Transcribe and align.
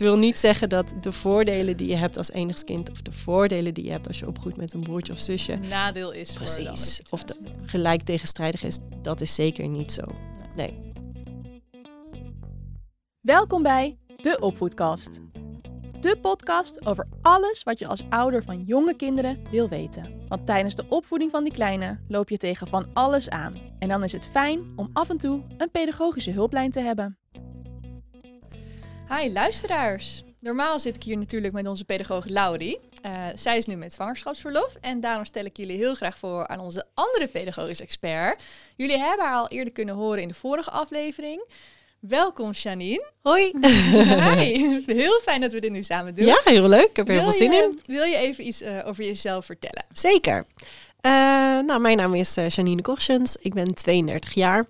Het 0.00 0.08
wil 0.08 0.18
niet 0.18 0.38
zeggen 0.38 0.68
dat 0.68 0.94
de 1.00 1.12
voordelen 1.12 1.76
die 1.76 1.88
je 1.88 1.96
hebt 1.96 2.16
als 2.16 2.30
enigskind... 2.30 2.90
of 2.90 3.02
de 3.02 3.12
voordelen 3.12 3.74
die 3.74 3.84
je 3.84 3.90
hebt 3.90 4.08
als 4.08 4.18
je 4.18 4.26
opgroeit 4.26 4.56
met 4.56 4.72
een 4.72 4.80
broertje 4.80 5.12
of 5.12 5.18
zusje... 5.18 5.52
Een 5.52 5.68
nadeel 5.68 6.12
is 6.12 6.32
Precies. 6.32 7.02
Of 7.10 7.24
de, 7.24 7.36
gelijk 7.64 8.02
tegenstrijdig 8.02 8.62
is, 8.62 8.78
dat 9.02 9.20
is 9.20 9.34
zeker 9.34 9.68
niet 9.68 9.92
zo. 9.92 10.02
Nee. 10.56 10.92
Welkom 13.20 13.62
bij 13.62 13.98
De 14.16 14.36
Opvoedkast. 14.40 15.20
De 16.00 16.18
podcast 16.20 16.86
over 16.86 17.06
alles 17.20 17.62
wat 17.62 17.78
je 17.78 17.86
als 17.86 18.02
ouder 18.10 18.42
van 18.42 18.62
jonge 18.64 18.96
kinderen 18.96 19.40
wil 19.50 19.68
weten. 19.68 20.24
Want 20.28 20.46
tijdens 20.46 20.74
de 20.74 20.84
opvoeding 20.88 21.30
van 21.30 21.44
die 21.44 21.52
kleine 21.52 22.00
loop 22.08 22.28
je 22.28 22.36
tegen 22.36 22.66
van 22.66 22.86
alles 22.92 23.28
aan. 23.28 23.54
En 23.78 23.88
dan 23.88 24.04
is 24.04 24.12
het 24.12 24.26
fijn 24.26 24.72
om 24.76 24.90
af 24.92 25.10
en 25.10 25.18
toe 25.18 25.42
een 25.56 25.70
pedagogische 25.70 26.30
hulplijn 26.30 26.70
te 26.70 26.80
hebben. 26.80 27.18
Hi 29.16 29.32
luisteraars. 29.32 30.22
Normaal 30.40 30.78
zit 30.78 30.96
ik 30.96 31.02
hier 31.02 31.16
natuurlijk 31.16 31.52
met 31.52 31.66
onze 31.66 31.84
pedagoog 31.84 32.24
Laurie. 32.26 32.78
Eh, 33.02 33.26
zij 33.34 33.58
is 33.58 33.66
nu 33.66 33.76
met 33.76 33.92
zwangerschapsverlof 33.92 34.74
en 34.80 35.00
daarom 35.00 35.24
stel 35.24 35.44
ik 35.44 35.56
jullie 35.56 35.76
heel 35.76 35.94
graag 35.94 36.18
voor 36.18 36.46
aan 36.46 36.60
onze 36.60 36.84
andere 36.94 37.26
pedagogisch 37.26 37.80
expert. 37.80 38.42
Jullie 38.76 38.98
hebben 38.98 39.26
haar 39.26 39.36
al 39.36 39.48
eerder 39.48 39.72
kunnen 39.72 39.94
horen 39.94 40.22
in 40.22 40.28
de 40.28 40.34
vorige 40.34 40.70
aflevering. 40.70 41.44
Welkom 42.00 42.50
Janine. 42.50 43.10
Hoi. 43.22 43.52
Hi. 44.36 44.82
Heel 45.00 45.20
fijn 45.22 45.40
dat 45.40 45.52
we 45.52 45.60
dit 45.60 45.70
nu 45.70 45.82
samen 45.82 46.14
doen. 46.14 46.26
Ja, 46.26 46.40
heel 46.44 46.68
leuk. 46.68 46.88
Ik 46.88 46.96
heb 46.96 47.08
er 47.08 47.14
heel 47.14 47.22
veel 47.22 47.32
zin 47.32 47.52
je, 47.52 47.62
in. 47.62 47.80
wil 47.86 48.04
je 48.04 48.16
even 48.16 48.46
iets 48.46 48.60
eh, 48.60 48.78
over 48.84 49.04
jezelf 49.04 49.44
vertellen? 49.44 49.84
Zeker. 49.92 50.44
Eh, 51.00 51.12
nou, 51.60 51.80
mijn 51.80 51.96
naam 51.96 52.14
is 52.14 52.34
Janine 52.48 52.82
Korsens. 52.82 53.36
Ik 53.36 53.54
ben 53.54 53.74
32 53.74 54.34
jaar. 54.34 54.66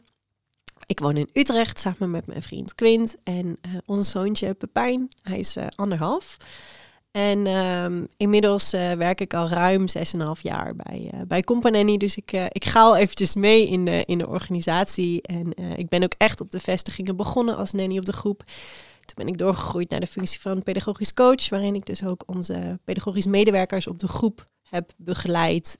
Ik 0.91 1.01
woon 1.01 1.17
in 1.17 1.29
Utrecht 1.33 1.79
samen 1.79 2.11
met 2.11 2.27
mijn 2.27 2.43
vriend 2.43 2.75
Quint 2.75 3.17
en 3.23 3.59
eh, 3.61 3.71
ons 3.87 4.11
zoontje 4.11 4.55
Pepijn. 4.55 5.09
Hij 5.23 5.39
is 5.39 5.57
eh, 5.57 5.67
anderhalf. 5.75 6.37
En 7.11 7.47
ehm, 7.47 8.05
inmiddels 8.17 8.73
eh, 8.73 8.93
werk 8.93 9.21
ik 9.21 9.35
al 9.35 9.49
ruim 9.49 9.85
6,5 9.99 10.41
jaar 10.43 10.77
bij, 10.77 11.11
eh 11.13 11.21
bij 11.27 11.43
Companany. 11.43 11.97
Dus 11.97 12.17
ik, 12.17 12.33
ik 12.33 12.65
ga 12.65 12.81
al 12.81 12.97
eventjes 12.97 13.35
mee 13.35 13.69
in 13.69 13.85
de, 13.85 14.03
in 14.05 14.19
de 14.19 14.29
organisatie. 14.29 15.23
En 15.23 15.53
ik 15.77 15.89
ben 15.89 16.03
ook 16.03 16.15
echt 16.17 16.41
op 16.41 16.51
de 16.51 16.61
vestigingen 16.61 17.17
begonnen 17.17 17.57
als 17.57 17.73
nanny 17.73 17.99
op 17.99 18.05
de 18.05 18.13
groep. 18.13 18.45
Toen 19.05 19.25
ben 19.25 19.29
ik 19.29 19.39
doorgegroeid 19.39 19.91
naar 19.91 20.01
de 20.01 20.07
functie 20.07 20.41
van 20.41 20.63
pedagogisch 20.63 21.15
coach. 21.15 21.49
Waarin 21.49 21.75
ik 21.75 21.87
dus 21.87 22.05
ook 22.05 22.23
onze 22.27 22.79
pedagogisch 22.85 23.27
medewerkers 23.27 23.87
op 23.87 23.99
de 23.99 24.09
groep 24.09 24.47
heb 24.63 24.93
begeleid 24.97 25.79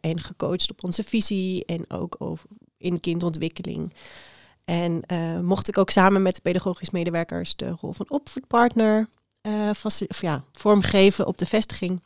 en 0.00 0.20
gecoacht 0.20 0.70
op 0.70 0.84
onze 0.84 1.02
visie 1.02 1.64
en 1.64 1.90
ook 1.90 2.16
over 2.18 2.48
in 2.78 3.00
kindontwikkeling. 3.00 3.92
En 4.68 5.02
eh, 5.06 5.40
mocht 5.40 5.68
ik 5.68 5.78
ook 5.78 5.90
samen 5.90 6.22
met 6.22 6.34
de 6.34 6.40
pedagogisch 6.40 6.90
medewerkers 6.90 7.56
de 7.56 7.74
rol 7.80 7.92
van 7.92 8.06
opvoedpartner 8.08 9.08
eh, 9.40 9.70
of 9.82 10.20
ja, 10.20 10.44
vormgeven 10.52 11.26
op 11.26 11.38
de 11.38 11.46
vestiging. 11.46 12.02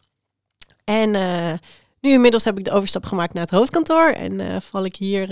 En 0.84 1.14
eh, 1.14 1.58
nu 2.00 2.10
inmiddels 2.10 2.44
heb 2.44 2.58
ik 2.58 2.64
de 2.64 2.70
overstap 2.70 3.04
gemaakt 3.04 3.34
naar 3.34 3.42
het 3.42 3.52
hoofdkantoor 3.52 4.08
en 4.08 4.62
val 4.62 4.84
ik 4.84 4.96
hier 4.96 5.26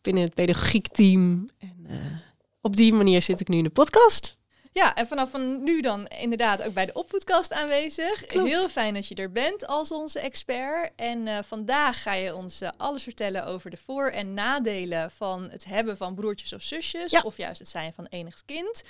binnen 0.00 0.22
het 0.22 0.34
pedagogiekteam. 0.34 1.48
En 1.58 1.86
op 2.60 2.76
die 2.76 2.92
manier 2.92 3.22
zit 3.22 3.40
ik 3.40 3.48
nu 3.48 3.56
in 3.56 3.64
de 3.64 3.70
podcast. 3.70 4.36
Ja, 4.72 4.94
en 4.94 5.06
vanaf 5.06 5.30
van 5.30 5.62
nu 5.62 5.80
dan 5.80 6.06
inderdaad 6.06 6.62
ook 6.62 6.74
bij 6.74 6.86
de 6.86 6.92
opvoedkast 6.92 7.52
aanwezig. 7.52 8.26
Klopt. 8.26 8.48
Heel 8.48 8.68
fijn 8.68 8.94
dat 8.94 9.08
je 9.08 9.14
er 9.14 9.32
bent 9.32 9.66
als 9.66 9.90
onze 9.90 10.20
expert. 10.20 10.90
En 10.96 11.26
eh, 11.26 11.38
vandaag 11.42 12.02
ga 12.02 12.12
je 12.12 12.34
ons 12.34 12.60
eh, 12.60 12.68
alles 12.76 13.02
vertellen 13.02 13.46
over 13.46 13.70
de 13.70 13.76
voor- 13.76 14.08
en 14.08 14.34
nadelen 14.34 15.10
van 15.10 15.48
het 15.50 15.64
hebben 15.64 15.96
van 15.96 16.14
broertjes 16.14 16.52
of 16.52 16.62
zusjes. 16.62 17.10
Ja. 17.12 17.20
Of 17.20 17.36
juist 17.36 17.58
het 17.58 17.68
zijn 17.68 17.92
van 17.92 18.06
enig 18.06 18.42
kind. 18.46 18.82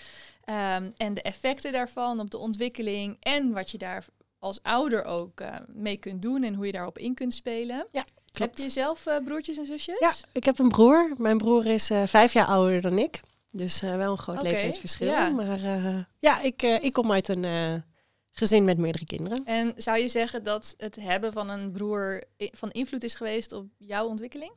Ehm, 0.44 0.90
en 0.96 1.14
de 1.14 1.22
effecten 1.22 1.72
daarvan 1.72 2.20
op 2.20 2.30
de 2.30 2.38
ontwikkeling. 2.38 3.16
En 3.20 3.52
wat 3.52 3.70
je 3.70 3.78
daar 3.78 4.04
als 4.38 4.58
ouder 4.62 5.04
ook 5.04 5.40
eh, 5.40 5.54
mee 5.66 5.98
kunt 5.98 6.22
doen 6.22 6.42
en 6.42 6.54
hoe 6.54 6.66
je 6.66 6.72
daarop 6.72 6.98
in 6.98 7.14
kunt 7.14 7.34
spelen. 7.34 7.86
Heb 8.32 8.58
je 8.58 8.70
zelf 8.70 9.04
broertjes 9.24 9.56
en 9.56 9.66
zusjes? 9.66 9.98
Ja, 9.98 10.12
ik 10.32 10.44
heb 10.44 10.58
een 10.58 10.68
broer. 10.68 11.12
Mijn 11.16 11.38
broer 11.38 11.66
is 11.66 11.90
vijf 12.04 12.32
jaar 12.32 12.46
ouder 12.46 12.80
dan 12.80 12.98
ik. 12.98 13.20
Dus 13.52 13.82
eh, 13.82 13.96
wel 13.96 14.10
een 14.10 14.18
groot 14.18 14.42
leeftijdsverschil. 14.42 15.06
ja. 15.06 15.28
Maar 15.28 15.64
eh, 15.64 15.98
ja, 16.18 16.40
ik, 16.40 16.62
eh, 16.62 16.82
ik 16.82 16.92
kom 16.92 17.12
uit 17.12 17.28
een 17.28 17.82
gezin 18.30 18.64
met 18.64 18.78
meerdere 18.78 19.04
kinderen. 19.04 19.44
En 19.44 19.72
zou 19.76 19.98
je 19.98 20.08
zeggen 20.08 20.42
dat 20.42 20.74
het 20.76 20.96
hebben 20.96 21.32
van 21.32 21.48
een 21.48 21.72
broer 21.72 22.22
van 22.38 22.70
invloed 22.70 23.02
is 23.02 23.14
geweest 23.14 23.52
op 23.52 23.66
jouw 23.78 24.06
ontwikkeling? 24.06 24.52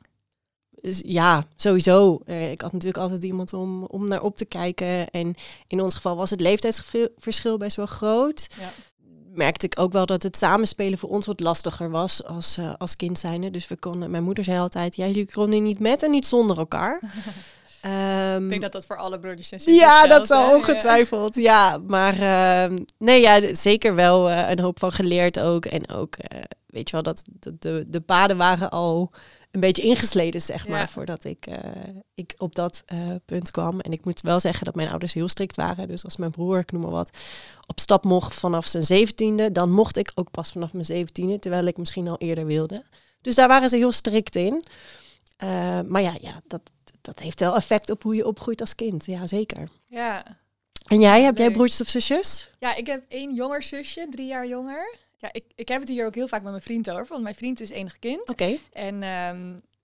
Dus 0.70 1.02
ja, 1.04 1.44
sowieso. 1.56 2.20
Ik 2.24 2.60
had 2.60 2.72
natuurlijk 2.72 3.02
altijd 3.02 3.22
iemand 3.22 3.52
om, 3.52 3.84
om 3.84 4.08
naar 4.08 4.22
op 4.22 4.36
te 4.36 4.44
kijken. 4.44 5.10
En 5.10 5.34
in 5.66 5.80
ons 5.80 5.94
geval 5.94 6.16
was 6.16 6.30
het 6.30 6.40
leeftijdsverschil 6.40 7.56
best 7.56 7.76
wel 7.76 7.86
groot. 7.86 8.46
Ja. 8.58 8.70
Merkte 9.32 9.66
ik 9.66 9.78
ook 9.78 9.92
wel 9.92 10.06
dat 10.06 10.22
het 10.22 10.36
samenspelen 10.36 10.98
voor 10.98 11.08
ons 11.08 11.26
wat 11.26 11.40
lastiger 11.40 11.90
was 11.90 12.24
als, 12.24 12.58
als 12.78 12.96
kind 12.96 13.18
zijnde. 13.18 13.50
Dus 13.50 13.68
we 13.68 13.76
konden, 13.76 14.10
mijn 14.10 14.24
moeder 14.24 14.44
zei 14.44 14.58
altijd, 14.58 14.96
ja, 14.96 15.06
jullie 15.06 15.32
konden 15.32 15.62
niet 15.62 15.78
met 15.78 16.02
en 16.02 16.10
niet 16.10 16.26
zonder 16.26 16.58
elkaar. 16.58 17.00
Ehm, 17.86 18.42
Ik 18.42 18.48
denk 18.48 18.62
dat 18.62 18.72
dat 18.72 18.86
voor 18.86 18.96
alle 18.96 19.18
broertjes 19.18 19.64
en 19.64 19.74
ja, 19.74 20.06
dat 20.06 20.26
zal 20.26 20.48
hè? 20.48 20.54
ongetwijfeld. 20.54 21.34
Ja, 21.34 21.78
maar 21.86 22.20
ehm, 22.20 22.78
nee, 22.98 23.20
ja, 23.20 23.54
zeker 23.54 23.94
wel 23.94 24.30
eh, 24.30 24.50
een 24.50 24.58
hoop 24.60 24.78
van 24.78 24.92
geleerd 24.92 25.40
ook. 25.40 25.64
En 25.64 25.88
ook, 25.88 26.14
eh, 26.16 26.40
weet 26.66 26.88
je 26.88 26.94
wel, 26.94 27.02
dat 27.02 27.22
de, 27.26 27.56
de, 27.58 27.84
de 27.88 28.00
paden 28.00 28.36
waren 28.36 28.70
al 28.70 29.12
een 29.50 29.60
beetje 29.60 29.82
ingesleden, 29.82 30.40
zeg 30.40 30.68
maar, 30.68 30.88
voordat 30.88 31.24
ik, 31.24 31.46
eh, 31.46 31.58
ik 32.14 32.34
op 32.38 32.54
dat 32.54 32.84
punt 33.24 33.50
kwam. 33.50 33.80
En 33.80 33.92
ik 33.92 34.04
moet 34.04 34.20
wel 34.20 34.40
zeggen 34.40 34.64
dat 34.64 34.74
mijn 34.74 34.88
ouders 34.88 35.14
heel 35.14 35.28
strikt 35.28 35.56
waren. 35.56 35.88
Dus 35.88 36.04
als 36.04 36.16
mijn 36.16 36.30
broer, 36.30 36.58
ik 36.58 36.72
noem 36.72 36.82
maar 36.82 36.90
wat, 36.90 37.18
op 37.66 37.80
stap 37.80 38.04
mocht 38.04 38.34
vanaf 38.34 38.66
zijn 38.66 38.84
zeventiende, 38.84 39.52
dan 39.52 39.70
mocht 39.70 39.96
ik 39.96 40.12
ook 40.14 40.30
pas 40.30 40.52
vanaf 40.52 40.72
mijn 40.72 40.84
zeventiende, 40.84 41.38
terwijl 41.38 41.66
ik 41.66 41.76
misschien 41.76 42.08
al 42.08 42.18
eerder 42.18 42.46
wilde. 42.46 42.84
Dus 43.20 43.34
daar 43.34 43.48
waren 43.48 43.68
ze 43.68 43.76
heel 43.76 43.92
strikt 43.92 44.34
in. 44.34 44.62
Maar 45.86 46.02
ja, 46.02 46.14
ja 46.20 46.40
dat, 46.46 46.60
dat 47.06 47.18
heeft 47.18 47.40
wel 47.40 47.54
effect 47.54 47.90
op 47.90 48.02
hoe 48.02 48.14
je 48.14 48.26
opgroeit 48.26 48.60
als 48.60 48.74
kind. 48.74 49.06
Ja, 49.06 49.26
zeker. 49.26 49.68
Ja. 49.86 50.24
En 50.86 51.00
jij, 51.00 51.22
heb 51.22 51.38
jij 51.38 51.50
broertjes 51.50 51.80
of 51.80 51.88
zusjes? 51.88 52.50
ja, 52.58 52.74
ik 52.74 52.86
heb 52.86 53.04
één 53.08 53.34
jonger 53.34 53.62
zusje, 53.62 54.06
drie 54.10 54.26
jaar 54.26 54.46
jonger. 54.46 54.94
Ja, 55.16 55.28
ik, 55.32 55.44
ik 55.54 55.68
heb 55.68 55.80
het 55.80 55.88
hier 55.88 56.06
ook 56.06 56.14
heel 56.14 56.28
vaak 56.28 56.42
met 56.42 56.50
mijn 56.50 56.62
vriend 56.62 56.90
over, 56.90 57.06
want 57.08 57.22
mijn 57.22 57.34
vriend 57.34 57.60
is 57.60 57.70
enig 57.70 57.98
kind. 57.98 58.28
Oké. 58.28 58.56
En 58.72 58.98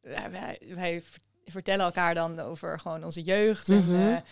ja, 0.03 0.31
wij, 0.31 0.59
wij 0.75 1.03
ver- 1.03 1.21
vertellen 1.47 1.85
elkaar 1.85 2.15
dan 2.15 2.41
over 2.41 2.81
gewoon 2.81 3.05
onze 3.05 3.23
jeugd. 3.23 3.69
Mhm. 3.69 3.95
En, 3.95 4.17
eh, 4.17 4.23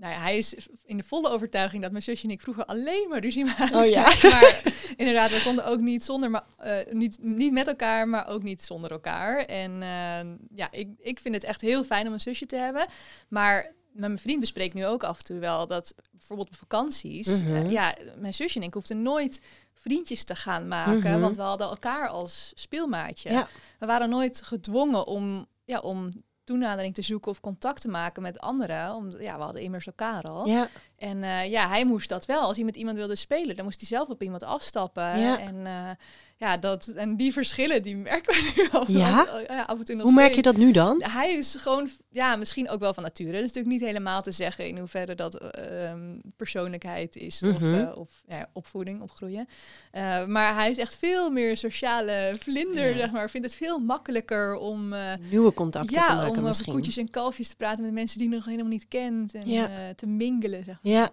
nou 0.00 0.12
ja, 0.12 0.20
hij 0.20 0.38
is 0.38 0.54
in 0.84 0.96
de 0.96 1.02
volle 1.02 1.28
overtuiging 1.28 1.82
dat 1.82 1.90
mijn 1.90 2.02
zusje 2.02 2.24
en 2.24 2.30
ik 2.32 2.40
vroeger 2.40 2.64
alleen 2.64 3.06
maar 3.08 3.20
ruzie 3.20 3.44
maakten. 3.44 3.74
Oh 3.78 3.86
ja. 3.86 4.02
Maar 4.30 4.62
inderdaad, 4.96 5.30
we 5.30 5.42
konden 5.44 5.64
ook 5.66 5.80
niet 5.80 6.04
zonder, 6.04 6.30
maar 6.30 6.44
eh, 6.56 6.92
niet, 6.92 7.18
niet 7.20 7.52
met 7.52 7.66
elkaar, 7.66 8.08
maar 8.08 8.28
ook 8.28 8.42
niet 8.42 8.64
zonder 8.64 8.90
elkaar. 8.90 9.38
En 9.44 9.82
eh, 9.82 10.56
ja, 10.58 10.70
ik, 10.70 10.88
ik 10.98 11.18
vind 11.20 11.34
het 11.34 11.44
echt 11.44 11.60
heel 11.60 11.84
fijn 11.84 12.06
om 12.06 12.12
een 12.12 12.20
zusje 12.20 12.46
te 12.46 12.56
hebben. 12.56 12.86
Maar 13.28 13.62
met 13.92 14.08
mijn 14.08 14.18
vriend 14.18 14.40
bespreek 14.40 14.66
ik 14.66 14.74
nu 14.74 14.86
ook 14.86 15.02
af 15.04 15.18
en 15.18 15.24
toe 15.24 15.38
wel 15.38 15.66
dat 15.66 15.94
bijvoorbeeld 16.12 16.48
op 16.48 16.56
vakanties, 16.56 17.26
Mhm. 17.26 17.54
eh, 17.54 17.70
ja, 17.70 17.94
mijn 18.16 18.34
zusje 18.34 18.58
en 18.60 18.66
ik 18.66 18.74
hoefden 18.74 19.02
nooit 19.02 19.40
vriendjes 19.74 20.24
te 20.24 20.34
gaan 20.34 20.68
maken, 20.68 21.10
Mhm. 21.10 21.20
want 21.20 21.36
we 21.36 21.42
hadden 21.42 21.68
elkaar 21.68 22.08
als 22.08 22.52
speelmaatje. 22.54 23.30
Ja. 23.30 23.48
We 23.78 23.86
waren 23.86 24.08
nooit 24.08 24.42
gedwongen 24.42 25.06
om, 25.06 25.46
ja, 25.64 25.78
om 25.78 26.10
toenadering 26.48 26.94
te 26.94 27.02
zoeken 27.02 27.30
of 27.30 27.40
contact 27.40 27.80
te 27.80 27.88
maken 27.88 28.22
met 28.22 28.38
anderen. 28.38 28.94
Omdat, 28.94 29.20
ja, 29.20 29.36
we 29.36 29.42
hadden 29.42 29.62
immers 29.62 29.86
elkaar 29.86 30.22
al. 30.22 30.46
Ja. 30.46 30.68
En 30.98 31.22
eh, 31.24 31.50
ja, 31.50 31.68
hij 31.68 31.84
moest 31.84 32.08
dat 32.08 32.26
wel. 32.26 32.40
Als 32.40 32.56
hij 32.56 32.64
met 32.64 32.76
iemand 32.76 32.96
wilde 32.96 33.16
spelen, 33.16 33.56
dan 33.56 33.64
moest 33.64 33.78
hij 33.80 33.88
zelf 33.88 34.08
op 34.08 34.22
iemand 34.22 34.42
afstappen. 34.42 35.18
Ja. 35.20 35.40
En, 35.40 35.66
eh, 35.66 35.90
ja, 36.36 36.56
dat, 36.56 36.86
en 36.86 37.16
die 37.16 37.32
verschillen, 37.32 37.82
die 37.82 37.96
merken 37.96 38.34
we 38.34 38.52
nu 38.56 38.68
al. 38.78 38.84
Ja? 38.88 39.22
al- 39.30 39.40
ja, 39.40 39.62
af 39.62 39.78
en 39.78 39.84
toe 39.84 39.94
nog 39.94 40.04
Hoe 40.04 40.14
merk 40.14 40.34
je 40.34 40.42
dat 40.42 40.56
nu 40.56 40.72
dan? 40.72 41.02
Hij 41.04 41.32
is 41.34 41.56
gewoon, 41.58 41.88
ja, 42.10 42.36
misschien 42.36 42.68
ook 42.68 42.80
wel 42.80 42.94
van 42.94 43.02
nature. 43.02 43.32
Dat 43.32 43.40
is 43.40 43.46
natuurlijk 43.46 43.74
niet 43.74 43.84
helemaal 43.84 44.22
te 44.22 44.30
zeggen 44.30 44.68
in 44.68 44.78
hoeverre 44.78 45.14
dat 45.14 45.34
ehm, 45.34 46.18
persoonlijkheid 46.36 47.16
is 47.16 47.42
of, 47.42 47.60
Mhm. 47.60 47.74
eh, 47.74 47.96
of 47.96 48.08
ja, 48.28 48.48
opvoeding, 48.52 49.02
opgroeien. 49.02 49.48
Eh, 49.90 50.26
maar 50.26 50.54
hij 50.54 50.70
is 50.70 50.78
echt 50.78 50.96
veel 50.96 51.30
meer 51.30 51.56
sociale 51.56 52.36
vlinder, 52.38 52.94
zeg 52.94 53.10
maar. 53.12 53.30
Vindt 53.30 53.46
het 53.46 53.56
veel 53.56 53.78
makkelijker 53.78 54.54
om, 54.56 54.92
eh, 54.92 55.12
Nieuwe 55.30 55.54
contacten 55.54 55.92
te 55.94 56.00
ja, 56.00 56.14
maken 56.14 56.22
om 56.28 56.32
over 56.36 56.42
misschien. 56.42 56.72
koetjes 56.72 56.96
en 56.96 57.10
kalfjes 57.10 57.48
te 57.48 57.56
praten 57.56 57.84
met 57.84 57.92
mensen 57.92 58.18
die 58.18 58.28
je 58.28 58.34
nog 58.34 58.44
helemaal 58.44 58.66
niet 58.70 58.88
kent. 58.88 59.34
En 59.34 59.42
eh, 59.42 59.66
te 59.96 60.06
mingelen, 60.06 60.64
zeg 60.64 60.78
maar. 60.82 60.87
Ja. 60.90 61.10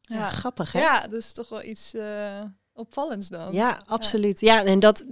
ja. 0.00 0.16
Ja. 0.18 0.30
grappig 0.30 0.72
hè? 0.72 0.80
Ja, 0.80 1.00
dat 1.08 1.18
is 1.18 1.32
toch 1.32 1.48
wel 1.48 1.62
iets 1.62 1.94
eh, 1.94 2.42
opvallends 2.72 3.28
dan. 3.28 3.52
Ja, 3.52 3.80
absoluut. 3.86 4.40
Ja, 4.40 4.64
en 4.64 4.78
dat, 4.78 5.04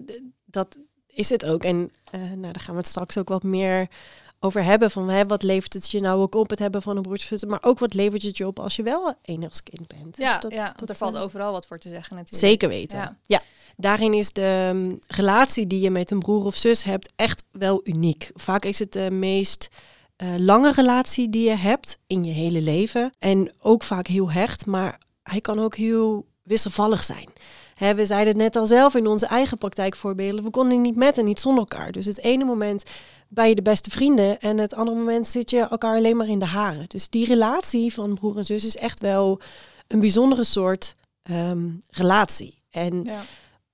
dat 0.44 0.78
is 1.06 1.30
het 1.30 1.44
ook. 1.44 1.64
En 1.64 1.92
eh, 2.10 2.20
nou, 2.20 2.40
daar 2.40 2.60
gaan 2.60 2.74
we 2.74 2.80
het 2.80 2.88
straks 2.88 3.18
ook 3.18 3.28
wat 3.28 3.42
meer 3.42 3.88
over 4.40 4.64
hebben. 4.64 4.90
Van 4.90 5.08
hè, 5.08 5.26
wat 5.26 5.42
levert 5.42 5.72
het 5.72 5.90
je 5.90 6.00
nou 6.00 6.20
ook 6.20 6.34
op, 6.34 6.50
het 6.50 6.58
hebben 6.58 6.82
van 6.82 6.96
een 6.96 7.02
broertje 7.02 7.46
Maar 7.46 7.62
ook 7.62 7.78
wat 7.78 7.94
levert 7.94 8.22
het 8.22 8.36
je 8.36 8.46
op 8.46 8.60
als 8.60 8.76
je 8.76 8.82
wel 8.82 9.14
enigskind 9.22 9.88
bent. 9.88 10.16
Ja, 10.16 10.32
Dus 10.32 10.42
dat, 10.42 10.52
ja 10.52 10.72
dat, 10.76 10.88
er 10.88 10.96
valt 10.96 11.14
eh, 11.14 11.22
overal 11.22 11.52
wat 11.52 11.66
voor 11.66 11.78
te 11.78 11.88
zeggen 11.88 12.16
natuurlijk. 12.16 12.44
Zeker 12.44 12.68
weten. 12.68 12.98
Ja. 12.98 13.16
Ja. 13.24 13.42
Daarin 13.76 14.14
is 14.14 14.32
de 14.32 14.70
mm, 14.72 14.98
relatie 15.06 15.66
die 15.66 15.80
je 15.80 15.90
met 15.90 16.10
een 16.10 16.18
broer 16.18 16.44
of 16.44 16.56
zus 16.56 16.84
hebt 16.84 17.12
echt 17.16 17.44
wel 17.50 17.80
uniek. 17.84 18.30
Vaak 18.34 18.64
is 18.64 18.78
het 18.78 18.92
de 18.92 19.10
meest 19.10 19.68
eh, 20.24 20.38
lange 20.38 20.72
relatie 20.72 21.30
die 21.30 21.48
je 21.48 21.56
hebt 21.56 21.98
in 22.06 22.24
je 22.24 22.32
hele 22.32 22.60
leven. 22.62 23.12
En 23.18 23.52
ook 23.60 23.82
vaak 23.82 24.06
heel 24.06 24.30
hecht. 24.30 24.66
Maar 24.66 24.98
hij 25.22 25.40
kan 25.40 25.58
ook 25.58 25.76
heel 25.76 26.26
wisselvallig 26.42 27.04
zijn. 27.04 27.28
Hè, 27.74 27.94
we 27.94 28.04
zeiden 28.04 28.32
het 28.32 28.42
net 28.42 28.56
al 28.56 28.66
zelf 28.66 28.94
in 28.94 29.06
onze 29.06 29.26
eigen 29.26 29.58
praktijkvoorbeelden. 29.58 30.44
We 30.44 30.50
konden 30.50 30.80
niet 30.80 30.96
met 30.96 31.18
en 31.18 31.24
niet 31.24 31.40
zonder 31.40 31.60
elkaar. 31.68 31.92
Dus 31.92 32.06
het 32.06 32.18
ene 32.18 32.44
moment 32.44 32.82
ben 33.28 33.48
je 33.48 33.54
de 33.54 33.62
beste 33.62 33.90
vrienden 33.90 34.40
en 34.40 34.58
het 34.58 34.74
andere 34.74 34.96
moment 34.98 35.26
zit 35.28 35.50
je 35.50 35.58
elkaar 35.60 35.96
alleen 35.96 36.16
maar 36.16 36.28
in 36.28 36.38
de 36.38 36.44
haren. 36.46 36.84
Dus 36.88 37.08
die 37.08 37.26
relatie 37.26 37.92
van 37.94 38.14
broer 38.14 38.36
en 38.38 38.44
zus 38.46 38.64
is 38.64 38.76
echt 38.76 39.00
wel 39.00 39.40
een 39.88 40.00
bijzondere 40.00 40.44
soort 40.44 40.94
ehm, 41.22 41.68
relatie. 41.90 42.58
En 42.70 43.04
Ja. 43.04 43.22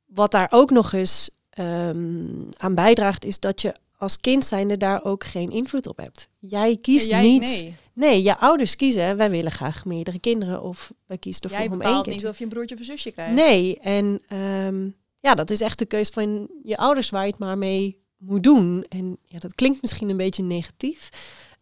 wat 0.07 0.31
daar 0.31 0.49
ook 0.51 0.71
nog 0.71 0.93
eens 0.93 1.31
ehm, 1.51 2.25
aan 2.57 2.75
bijdraagt, 2.75 3.25
is 3.25 3.41
dat 3.41 3.61
je 3.61 3.75
als 4.01 4.21
kind 4.21 4.45
zijnde 4.45 4.77
daar 4.77 5.05
ook 5.05 5.25
geen 5.25 5.51
invloed 5.51 5.87
op 5.87 5.97
hebt. 5.97 6.29
Jij 6.39 6.77
kiest 6.77 7.09
Jij- 7.09 7.23
niet. 7.23 7.41
Nee. 7.41 7.77
Nee, 7.93 8.23
je 8.23 8.37
ouders 8.37 8.77
kiezen. 8.77 9.17
Wij 9.17 9.31
willen 9.31 9.53
graag 9.53 9.85
meerdere 9.85 10.19
kinderen 10.19 10.63
of 10.63 10.93
wij 11.07 11.19
kiezen 11.19 11.43
ervoor 11.43 11.59
Jij 11.59 11.67
om 11.67 11.73
één 11.73 11.83
bepaalt 11.83 12.05
kind. 12.05 12.17
niet 12.17 12.27
of 12.27 12.39
je 12.39 12.45
een 12.45 12.51
broertje 12.51 12.75
of 12.75 12.81
een 12.81 12.87
zusje 12.87 13.11
krijgt. 13.11 13.35
Nee, 13.35 13.79
en 13.79 14.21
ehm, 14.29 14.89
ja, 15.21 15.35
dat 15.35 15.51
is 15.51 15.61
echt 15.61 15.79
de 15.79 15.87
keus 15.87 16.09
van 16.09 16.51
je 16.63 16.77
ouders 16.77 17.11
waar 17.11 17.25
je 17.25 17.31
het 17.31 17.39
maar 17.39 17.59
mee 17.59 17.99
moet 18.19 18.43
doen. 18.43 18.85
En 18.89 19.19
ja, 19.25 19.39
dat 19.39 19.55
klinkt 19.55 19.83
misschien 19.83 20.11
een 20.11 20.17
beetje 20.17 20.43
negatief. 20.43 21.09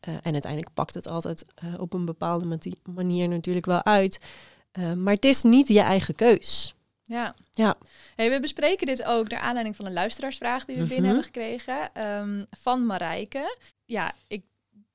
Eh, 0.01 0.15
en 0.15 0.33
uiteindelijk 0.33 0.75
pakt 0.75 0.95
het 0.95 1.09
altijd 1.09 1.45
eh, 1.55 1.81
op 1.81 1.93
een 1.93 2.05
bepaalde 2.05 2.59
manier 2.95 3.29
natuurlijk 3.29 3.67
wel 3.67 3.85
uit. 3.85 4.19
Eh, 4.73 4.93
maar 4.93 5.15
het 5.15 5.25
is 5.25 5.43
niet 5.43 5.69
je 5.69 5.81
eigen 5.81 6.15
keus. 6.15 6.75
Ja. 7.09 7.35
Ja. 7.53 7.77
Hey, 8.17 8.31
we 8.31 8.41
bespreken 8.41 8.87
dit 8.87 9.05
ook 9.05 9.29
naar 9.29 9.41
aanleiding 9.41 9.77
van 9.77 9.87
een 9.87 9.93
luisteraarsvraag 9.93 10.65
die 10.65 10.77
we 10.77 10.83
binnen 10.85 10.97
Mhm. 10.97 11.07
hebben 11.07 11.25
gekregen 11.25 11.95
ehm, 11.95 12.45
van 12.51 12.87
Marijke. 12.87 13.57
Ja, 13.85 14.13
ik 14.27 14.43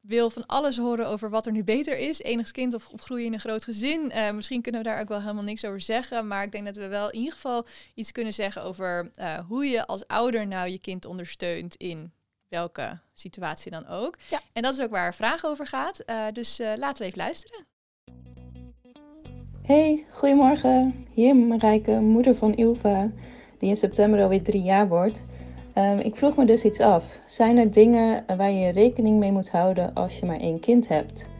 wil 0.01 0.29
van 0.29 0.45
alles 0.45 0.77
horen 0.77 1.07
over 1.07 1.29
wat 1.29 1.45
er 1.45 1.51
nu 1.51 1.63
beter 1.63 1.97
is. 1.97 2.21
Enigskind 2.21 2.73
of 2.73 2.89
opgroeien 2.89 3.25
in 3.25 3.33
een 3.33 3.39
groot 3.39 3.63
gezin. 3.63 4.11
Eh, 4.11 4.31
misschien 4.31 4.61
kunnen 4.61 4.81
we 4.81 4.87
daar 4.87 4.99
ook 5.01 5.07
wel 5.07 5.21
helemaal 5.21 5.43
niks 5.43 5.65
over 5.65 5.81
zeggen. 5.81 6.27
Maar 6.27 6.43
ik 6.43 6.51
denk 6.51 6.65
dat 6.65 6.75
we 6.75 6.87
wel 6.87 7.09
in 7.09 7.17
ieder 7.19 7.33
geval 7.33 7.65
iets 7.93 8.11
kunnen 8.11 8.33
zeggen 8.33 8.63
over 8.63 9.09
eh, 9.15 9.39
hoe 9.47 9.65
je 9.65 9.85
als 9.87 10.07
ouder 10.07 10.47
nou 10.47 10.69
je 10.69 10.79
kind 10.79 11.05
ondersteunt 11.05 11.75
in 11.75 12.13
welke 12.47 12.99
situatie 13.13 13.71
dan 13.71 13.87
ook. 13.87 14.17
Ja. 14.29 14.39
En 14.53 14.61
dat 14.61 14.73
is 14.73 14.81
ook 14.83 14.91
waar 14.91 15.01
haar 15.01 15.15
vraag 15.15 15.45
over 15.45 15.67
gaat. 15.67 15.99
Eh, 15.99 16.25
dus 16.33 16.57
laten 16.57 16.97
we 17.01 17.05
even 17.05 17.17
luisteren. 17.17 17.65
Hey, 19.63 20.05
goedemorgen. 20.09 20.93
Hier 21.13 21.35
Marijke, 21.35 21.99
moeder 21.99 22.35
van 22.35 22.55
Ilva, 22.55 23.09
die 23.59 23.69
in 23.69 23.75
september 23.75 24.21
alweer 24.21 24.41
drie 24.41 24.61
jaar 24.61 24.87
wordt. 24.87 25.21
Ehm, 25.73 25.99
ik 25.99 26.15
vroeg 26.15 26.35
me 26.35 26.45
dus 26.45 26.63
iets 26.63 26.79
af. 26.79 27.05
Zijn 27.25 27.57
er 27.57 27.71
dingen 27.71 28.23
waar 28.37 28.51
je 28.51 28.71
rekening 28.71 29.19
mee 29.19 29.31
moet 29.31 29.49
houden 29.49 29.93
als 29.93 30.19
je 30.19 30.25
maar 30.25 30.39
één 30.39 30.59
kind 30.59 30.87
hebt? 30.87 31.31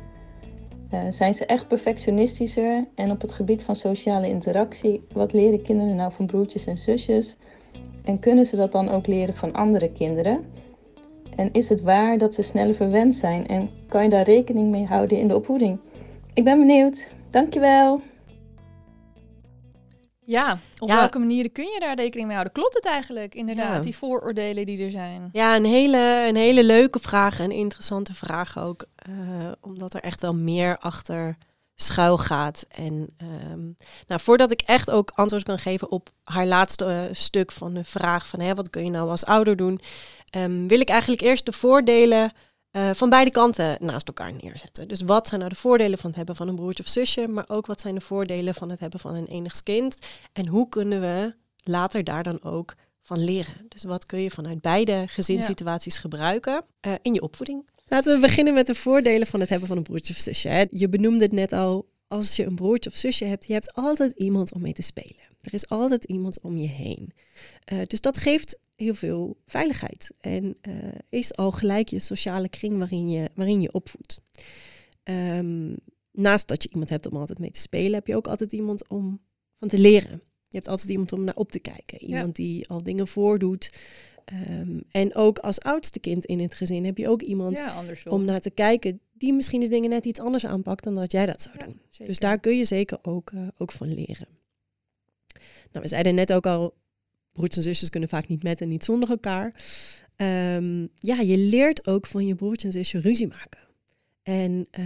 Eh, 0.89 0.99
zijn 1.09 1.33
ze 1.33 1.45
echt 1.45 1.67
perfectionistischer? 1.67 2.85
En 2.95 3.11
op 3.11 3.21
het 3.21 3.31
gebied 3.31 3.63
van 3.63 3.75
sociale 3.75 4.27
interactie, 4.27 5.03
wat 5.13 5.33
leren 5.33 5.61
kinderen 5.61 5.95
nou 5.95 6.11
van 6.11 6.25
broertjes 6.25 6.65
en 6.65 6.77
zusjes? 6.77 7.37
En 8.03 8.19
kunnen 8.19 8.45
ze 8.45 8.55
dat 8.55 8.71
dan 8.71 8.89
ook 8.89 9.07
leren 9.07 9.35
van 9.35 9.53
andere 9.53 9.91
kinderen? 9.91 10.45
En 11.35 11.49
is 11.51 11.69
het 11.69 11.81
waar 11.81 12.17
dat 12.17 12.33
ze 12.33 12.41
sneller 12.41 12.75
verwend 12.75 13.15
zijn? 13.15 13.47
En 13.47 13.69
kan 13.87 14.03
je 14.03 14.09
daar 14.09 14.25
rekening 14.25 14.69
mee 14.69 14.85
houden 14.85 15.17
in 15.17 15.27
de 15.27 15.35
opvoeding? 15.35 15.77
Ik 16.33 16.43
ben 16.43 16.59
benieuwd. 16.59 17.09
Dankjewel. 17.29 18.01
Ja, 20.25 20.59
op 20.79 20.89
Ja. 20.89 20.95
welke 20.95 21.19
manieren 21.19 21.51
kun 21.51 21.63
je 21.73 21.79
daar 21.79 21.95
rekening 21.95 22.25
mee 22.27 22.35
houden? 22.35 22.53
Klopt 22.53 22.73
het 22.73 22.85
eigenlijk, 22.85 23.35
inderdaad, 23.35 23.75
Ja. 23.75 23.79
die 23.81 23.95
vooroordelen 23.95 24.65
die 24.65 24.83
er 24.85 24.91
zijn? 24.91 25.29
Ja, 25.31 25.55
een 25.55 25.65
hele, 25.65 26.25
een 26.27 26.35
hele 26.35 26.63
leuke 26.63 26.99
vraag 26.99 27.39
en 27.39 27.51
interessante 27.51 28.13
vraag 28.13 28.59
ook. 28.59 28.85
eh, 28.95 29.51
omdat 29.61 29.93
er 29.93 30.01
echt 30.01 30.21
wel 30.21 30.35
meer 30.35 30.77
achter 30.77 31.37
schuil 31.75 32.17
gaat. 32.17 32.65
En 32.69 33.07
ehm, 33.17 33.63
nou, 34.07 34.21
voordat 34.21 34.51
ik 34.51 34.61
echt 34.61 34.91
ook 34.91 35.11
antwoord 35.15 35.43
kan 35.43 35.59
geven 35.59 35.91
op 35.91 36.09
haar 36.23 36.45
laatste 36.45 36.85
eh, 36.85 37.01
stuk 37.13 37.51
van 37.51 37.73
de 37.73 37.83
vraag 37.83 38.27
van 38.27 38.39
hè, 38.39 38.53
wat 38.55 38.69
kun 38.69 38.83
je 38.85 38.89
nou 38.89 39.09
als 39.09 39.25
ouder 39.25 39.55
doen, 39.55 39.79
ehm, 40.29 40.67
wil 40.67 40.79
ik 40.79 40.89
eigenlijk 40.89 41.21
eerst 41.21 41.45
de 41.45 41.51
voordelen 41.51 42.31
eh, 42.73 42.89
van 42.93 43.09
beide 43.09 43.31
kanten 43.31 43.77
naast 43.79 44.07
elkaar 44.07 44.33
neerzetten. 44.41 44.87
Dus 44.87 45.01
wat 45.01 45.27
zijn 45.27 45.39
nou 45.39 45.51
de 45.51 45.59
voordelen 45.59 45.97
van 45.97 46.07
het 46.07 46.15
hebben 46.17 46.35
van 46.35 46.47
een 46.47 46.55
broertje 46.55 46.83
of 46.83 46.89
zusje, 46.89 47.27
maar 47.27 47.45
ook 47.47 47.65
wat 47.65 47.81
zijn 47.81 47.95
de 47.95 48.01
voordelen 48.01 48.53
van 48.53 48.69
het 48.69 48.79
hebben 48.79 48.99
van 48.99 49.15
een 49.15 49.27
enigskind 49.27 49.97
en 50.33 50.47
hoe 50.47 50.69
kunnen 50.69 51.01
we 51.01 51.33
later 51.63 52.03
daar 52.03 52.23
dan 52.23 52.43
ook 52.43 52.75
van 53.01 53.23
leren. 53.23 53.65
Dus 53.67 53.83
wat 53.83 54.05
kun 54.05 54.19
je 54.19 54.31
vanuit 54.31 54.61
beide 54.61 55.03
gezinssituaties 55.07 55.97
gebruiken 55.97 56.65
eh, 56.79 56.93
in 57.01 57.13
je 57.13 57.21
opvoeding? 57.21 57.69
Laten 57.85 58.15
we 58.15 58.21
beginnen 58.21 58.53
met 58.53 58.67
de 58.67 58.75
voordelen 58.75 59.27
van 59.27 59.39
het 59.39 59.49
hebben 59.49 59.67
van 59.67 59.77
een 59.77 59.83
broertje 59.83 60.13
of 60.13 60.19
zusje. 60.19 60.47
Hè. 60.47 60.65
Je 60.69 60.89
benoemde 60.89 61.23
het 61.23 61.33
net 61.33 61.53
al, 61.53 61.89
als 62.07 62.35
je 62.35 62.45
een 62.45 62.55
broertje 62.55 62.89
of 62.89 62.95
zusje 62.95 63.25
hebt, 63.25 63.47
je 63.47 63.53
hebt 63.53 63.73
altijd 63.73 64.11
iemand 64.11 64.53
om 64.53 64.61
mee 64.61 64.73
te 64.73 64.81
spelen. 64.81 65.23
Er 65.41 65.53
is 65.53 65.69
altijd 65.69 66.03
iemand 66.03 66.41
om 66.41 66.57
je 66.57 66.67
heen. 66.67 67.13
Eh, 67.65 67.77
dus 67.87 68.01
dat 68.01 68.17
geeft 68.17 68.59
heel 68.75 68.93
veel 68.93 69.37
veiligheid 69.45 70.11
en 70.19 70.55
eh, 70.61 70.73
is 71.09 71.35
al 71.35 71.51
gelijk 71.51 71.87
je 71.89 71.99
sociale 71.99 72.49
kring 72.49 72.77
waarin 72.77 73.09
je, 73.09 73.29
waarin 73.33 73.61
je 73.61 73.73
opvoedt. 73.73 74.21
Ehm, 75.03 75.75
naast 76.11 76.47
dat 76.47 76.63
je 76.63 76.69
iemand 76.69 76.89
hebt 76.89 77.05
om 77.11 77.17
altijd 77.17 77.39
mee 77.39 77.51
te 77.51 77.59
spelen, 77.59 77.93
heb 77.93 78.07
je 78.07 78.15
ook 78.15 78.27
altijd 78.27 78.51
iemand 78.51 78.87
om 78.87 79.21
van 79.59 79.67
te 79.67 79.77
leren. 79.77 80.21
Je 80.47 80.59
hebt 80.59 80.67
altijd 80.67 80.89
iemand 80.89 81.11
om 81.13 81.23
naar 81.23 81.35
op 81.35 81.51
te 81.51 81.59
kijken. 81.59 82.03
Iemand 82.03 82.35
die 82.35 82.69
al 82.69 82.83
dingen 82.83 83.07
voordoet. 83.07 83.71
Ehm, 84.25 84.79
en 84.91 85.15
ook 85.15 85.39
als 85.39 85.59
oudste 85.59 85.99
kind 85.99 86.25
in 86.25 86.39
het 86.39 86.53
gezin 86.53 86.85
heb 86.85 86.97
je 86.97 87.09
ook 87.09 87.21
iemand 87.21 87.57
Ja, 87.57 87.83
om 88.09 88.25
naar 88.25 88.39
te 88.39 88.49
kijken 88.49 88.99
die 89.11 89.33
misschien 89.33 89.59
de 89.59 89.67
dingen 89.67 89.89
net 89.89 90.05
iets 90.05 90.19
anders 90.19 90.45
aanpakt 90.45 90.83
dan 90.83 90.95
dat 90.95 91.11
jij 91.11 91.25
dat 91.25 91.41
zou 91.41 91.55
Ja, 91.57 91.65
doen. 91.65 91.79
zeker. 91.89 92.07
Dus 92.07 92.19
daar 92.19 92.39
kun 92.39 92.57
je 92.57 92.63
zeker 92.65 92.99
ook, 93.01 93.31
eh, 93.31 93.47
ook 93.57 93.71
van 93.71 93.93
leren. 93.93 94.27
Nou, 95.71 95.83
we 95.83 95.87
zeiden 95.87 96.15
net 96.15 96.33
ook 96.33 96.45
al, 96.45 96.73
broertjes 97.33 97.65
en 97.65 97.71
zusjes 97.73 97.89
kunnen 97.89 98.09
vaak 98.09 98.27
niet 98.27 98.43
met 98.43 98.61
en 98.61 98.69
niet 98.69 98.83
zonder 98.83 99.09
elkaar. 99.09 99.53
Ehm, 100.15 100.87
ja, 100.95 101.19
je 101.19 101.37
leert 101.37 101.87
ook 101.87 102.05
van 102.05 102.25
je 102.27 102.35
broertje 102.35 102.67
en 102.67 102.73
zusje 102.73 102.99
ruzie 102.99 103.27
maken. 103.27 103.59
En 104.23 104.67
eh, 104.71 104.85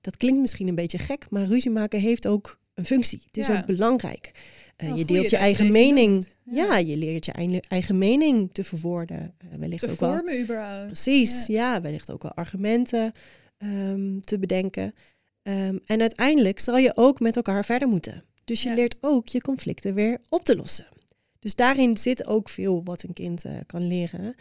dat 0.00 0.16
klinkt 0.16 0.40
misschien 0.40 0.68
een 0.68 0.74
beetje 0.74 0.98
gek, 0.98 1.26
maar 1.30 1.44
ruzie 1.46 1.70
maken 1.70 2.00
heeft 2.00 2.26
ook 2.26 2.58
een 2.74 2.84
functie. 2.84 3.22
Het 3.26 3.36
is 3.36 3.46
Ja. 3.46 3.58
ook 3.58 3.66
belangrijk. 3.66 4.32
Eh, 4.76 4.96
je 4.96 5.04
deelt 5.04 5.30
je 5.30 5.36
eigen 5.36 5.72
mening. 5.72 6.26
Ja. 6.44 6.64
Ja. 6.64 6.76
je 6.76 6.96
leert 6.96 7.24
je 7.24 7.32
eigen- 7.68 7.98
mening 7.98 8.48
te 8.52 8.64
verwoorden. 8.64 9.34
Eh, 9.38 9.58
wellicht 9.58 9.84
te 9.84 9.90
ook 9.90 9.98
wel 10.00 10.12
vormen 10.12 10.42
überhaupt. 10.42 10.86
Precies, 10.86 11.46
ja. 11.46 11.80
wellicht 11.80 12.10
ook 12.10 12.22
wel 12.22 12.32
argumenten 12.34 13.12
ehm, 13.58 14.20
te 14.20 14.38
bedenken. 14.38 14.94
Ehm, 15.42 15.78
en 15.86 16.00
uiteindelijk 16.00 16.58
zal 16.58 16.76
je 16.76 16.96
ook 16.96 17.20
met 17.20 17.36
elkaar 17.36 17.64
verder 17.64 17.88
moeten. 17.88 18.22
Dus 18.44 18.62
je 18.62 18.74
leert 18.74 18.96
ook 19.00 19.28
je 19.28 19.40
conflicten 19.40 19.94
weer 19.94 20.18
op 20.28 20.44
te 20.44 20.56
lossen. 20.56 20.86
Dus 21.46 21.54
daarin 21.54 21.96
zit 21.96 22.26
ook 22.26 22.48
veel 22.48 22.80
wat 22.84 23.02
een 23.02 23.12
kind 23.12 23.44
eh, 23.44 23.52
kan 23.66 23.86
leren. 23.86 24.34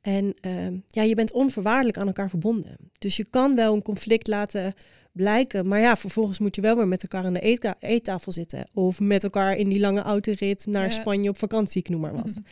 En 0.00 0.34
ehm, 0.40 0.76
ja, 0.88 1.02
je 1.02 1.14
bent 1.14 1.32
onvoorwaardelijk 1.32 1.96
aan 1.98 2.06
elkaar 2.06 2.28
verbonden. 2.28 2.76
Dus 2.98 3.16
je 3.16 3.26
kan 3.30 3.54
wel 3.54 3.74
een 3.74 3.82
conflict 3.82 4.26
laten 4.26 4.74
blijken. 5.12 5.68
Maar 5.68 5.80
ja, 5.80 5.96
vervolgens 5.96 6.38
moet 6.38 6.54
je 6.54 6.60
wel 6.60 6.76
weer 6.76 6.88
met 6.88 7.02
elkaar 7.02 7.24
aan 7.24 7.32
de 7.32 7.40
eetka- 7.40 7.76
eettafel 7.80 8.32
zitten. 8.32 8.64
Of 8.74 9.00
met 9.00 9.24
elkaar 9.24 9.56
in 9.56 9.68
die 9.68 9.80
lange 9.80 10.02
autorit 10.02 10.66
naar 10.66 10.82
Ja. 10.82 10.90
Spanje 10.90 11.28
op 11.28 11.38
vakantie, 11.38 11.80
ik 11.80 11.88
noem 11.88 12.00
maar 12.00 12.14
wat. 12.14 12.38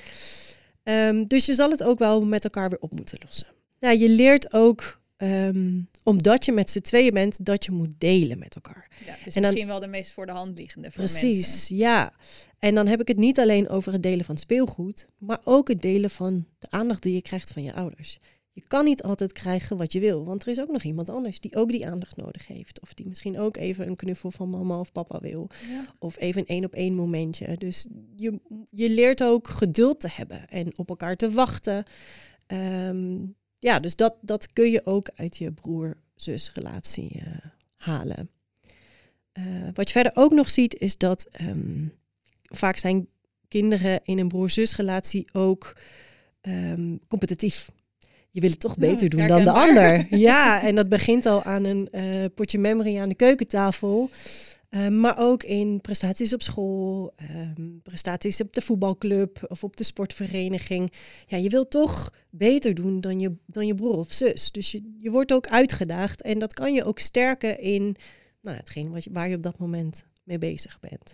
Ehm, 0.83 1.25
dus 1.25 1.47
je 1.47 1.55
zal 1.55 1.71
het 1.71 1.83
ook 1.83 1.99
wel 1.99 2.21
met 2.27 2.45
elkaar 2.45 2.69
weer 2.71 2.81
op 2.81 2.93
moeten 2.95 3.19
lossen. 3.25 3.47
Nou, 3.81 3.99
je 3.99 4.09
leert 4.09 4.53
ook, 4.53 5.00
ehm, 5.21 5.81
omdat 6.03 6.45
je 6.45 6.53
met 6.53 6.71
z'n 6.71 6.81
tweeën 6.81 7.15
bent, 7.15 7.45
dat 7.45 7.65
je 7.65 7.71
moet 7.71 7.95
delen 7.99 8.39
met 8.39 8.55
elkaar. 8.55 8.91
Ja, 9.07 9.13
het 9.13 9.27
is 9.27 9.35
En 9.35 9.43
dan- 9.43 9.51
misschien 9.51 9.71
wel 9.71 9.81
de 9.81 9.87
meest 9.87 10.13
voor 10.13 10.27
de 10.27 10.33
hand 10.33 10.59
liggende 10.59 10.91
voor 10.91 11.05
Precies, 11.05 11.47
mensen. 11.49 11.77
ja. 11.77 12.13
En 12.59 12.75
dan 12.75 12.87
heb 12.87 13.01
ik 13.01 13.09
het 13.09 13.17
niet 13.17 13.39
alleen 13.39 13.69
over 13.69 13.93
het 13.93 14.03
delen 14.03 14.25
van 14.25 14.37
speelgoed, 14.37 15.07
maar 15.19 15.41
ook 15.45 15.69
het 15.69 15.83
delen 15.83 16.11
van 16.11 16.47
de 16.59 16.71
aandacht 16.71 17.03
die 17.03 17.15
je 17.15 17.23
krijgt 17.23 17.51
van 17.53 17.63
je 17.63 17.75
ouders. 17.75 18.19
Je 18.53 18.63
kan 18.67 18.85
niet 18.85 19.03
altijd 19.03 19.33
krijgen 19.33 19.77
wat 19.77 19.93
je 19.93 20.01
wil, 20.01 20.25
want 20.25 20.43
er 20.43 20.49
is 20.49 20.61
ook 20.61 20.71
nog 20.71 20.83
iemand 20.83 21.09
anders 21.09 21.41
die 21.41 21.57
ook 21.57 21.71
die 21.71 21.87
aandacht 21.87 22.17
nodig 22.17 22.47
heeft. 22.47 22.81
Of 22.81 22.95
die 22.95 23.07
misschien 23.07 23.39
ook 23.39 23.57
even 23.57 23.89
een 23.89 23.97
knuffel 23.97 24.31
van 24.31 24.51
mama 24.51 24.79
of 24.81 24.93
papa 24.93 25.21
wil. 25.21 25.51
Ja. 25.69 25.85
Of 25.99 26.19
even 26.19 26.41
een 26.41 26.47
één 26.47 26.65
op 26.65 26.75
één 26.75 26.95
momentje. 26.95 27.57
Dus 27.57 27.87
je, 28.17 28.41
je 28.71 28.91
leert 28.91 29.23
ook 29.23 29.49
geduld 29.49 30.01
te 30.01 30.09
hebben 30.13 30.49
en 30.49 30.79
op 30.79 30.89
elkaar 30.89 31.17
te 31.17 31.31
wachten. 31.31 31.85
Ehm, 32.47 33.17
ja, 33.61 33.81
dus 33.81 33.97
dat, 33.97 34.15
dat 34.21 34.53
kun 34.53 34.71
je 34.71 34.87
ook 34.87 35.11
uit 35.15 35.37
je 35.37 35.53
broer-zus 35.53 36.51
relatie 36.55 37.23
eh, 37.25 37.33
halen. 37.77 38.31
Eh, 39.33 39.45
wat 39.75 39.87
je 39.87 39.93
verder 39.93 40.13
ook 40.15 40.33
nog 40.33 40.51
ziet 40.51 40.75
is 40.75 40.97
dat 40.97 41.27
ehm, 41.31 41.85
vaak 42.43 42.77
zijn 42.77 43.09
kinderen 43.49 44.01
in 44.05 44.19
een 44.19 44.29
broer-zus 44.29 44.77
relatie 44.77 45.29
ook 45.33 45.77
ehm, 46.41 46.97
competitief. 47.09 47.71
Je 48.31 48.41
wil 48.41 48.51
het 48.51 48.61
toch 48.61 48.75
Ja, 48.75 48.81
beter 48.81 49.09
doen 49.09 49.27
dan 49.27 49.45
de 49.45 49.51
ander. 49.51 50.07
Ja, 50.29 50.63
en 50.63 50.75
dat 50.75 50.89
begint 50.89 51.27
al 51.27 51.43
aan 51.43 51.65
een 51.65 51.89
eh, 51.91 52.25
potje 52.35 52.59
memory 52.59 52.99
aan 52.99 53.09
de 53.09 53.15
keukentafel. 53.15 54.11
Eh, 54.71 54.89
maar 54.89 55.19
ook 55.19 55.43
in 55.43 55.81
prestaties 55.81 56.35
op 56.35 56.43
school, 56.43 57.13
ehm, 57.17 57.79
prestaties 57.83 58.41
op 58.41 58.53
de 58.53 58.61
voetbalclub 58.61 59.45
of 59.49 59.65
op 59.65 59.77
de 59.77 59.85
sportvereniging. 59.85 60.93
Ja, 61.27 61.37
je 61.37 61.49
wilt 61.49 61.71
toch 61.71 62.13
beter 62.31 62.75
doen 62.75 63.01
dan 63.01 63.21
je, 63.21 63.37
dan 63.47 63.67
je 63.67 63.75
broer 63.75 63.99
of 63.99 64.13
zus. 64.13 64.53
Dus 64.53 64.73
je, 64.73 64.95
je 64.99 65.11
wordt 65.11 65.33
ook 65.33 65.47
uitgedaagd 65.47 66.23
en 66.23 66.39
dat 66.39 66.55
kan 66.55 66.75
je 66.75 66.85
ook 66.85 66.99
sterken 66.99 67.61
in 67.61 67.97
nou, 68.43 68.57
hetgeen 68.57 68.91
wat 68.91 69.05
je, 69.05 69.11
waar 69.13 69.29
je 69.29 69.37
op 69.37 69.43
dat 69.43 69.59
moment 69.59 70.05
mee 70.23 70.39
bezig 70.39 70.81
bent. 70.81 71.13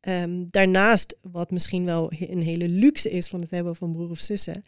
Ehm, 0.00 0.44
daarnaast, 0.50 1.16
wat 1.22 1.50
misschien 1.50 1.84
wel 1.84 2.12
een 2.18 2.42
hele 2.42 2.68
luxe 2.68 3.10
is 3.10 3.28
van 3.28 3.40
het 3.40 3.50
hebben 3.50 3.76
van 3.76 3.92
broer 3.92 4.10
of 4.10 4.20
zussen, 4.20 4.62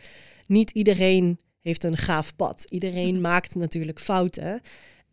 niet 0.46 0.70
iedereen 0.70 1.38
heeft 1.60 1.84
een 1.84 1.96
gaaf 1.96 2.36
pad. 2.36 2.66
Iedereen 2.68 3.20
maakt 3.30 3.54
natuurlijk 3.54 4.00
fouten. 4.00 4.60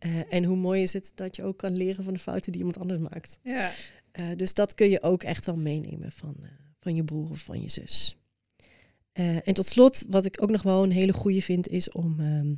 Eh, 0.06 0.32
en 0.34 0.44
hoe 0.44 0.56
mooi 0.56 0.82
is 0.82 0.92
het 0.92 1.12
dat 1.14 1.36
je 1.36 1.44
ook 1.44 1.56
kan 1.56 1.76
leren 1.76 2.04
van 2.04 2.12
de 2.12 2.18
fouten 2.18 2.52
die 2.52 2.60
iemand 2.60 2.78
anders 2.78 3.00
maakt. 3.00 3.38
Ja. 3.42 3.72
Eh, 4.16 4.24
dus 4.36 4.54
dat 4.54 4.74
kun 4.74 4.88
je 4.88 5.02
ook 5.02 5.22
echt 5.22 5.46
wel 5.46 5.56
meenemen 5.56 6.12
van, 6.12 6.36
eh, 6.40 6.48
van 6.80 6.94
je 6.94 7.04
broer 7.04 7.30
of 7.30 7.38
van 7.38 7.62
je 7.62 7.68
zus. 7.68 8.16
En 9.12 9.54
tot 9.54 9.66
slot, 9.66 10.04
wat 10.08 10.24
ik 10.24 10.42
ook 10.42 10.50
nog 10.50 10.62
wel 10.62 10.82
een 10.82 10.90
hele 10.90 11.12
goede 11.12 11.42
vind, 11.42 11.68
is 11.68 11.90
om 11.90 12.20
ehm, 12.20 12.54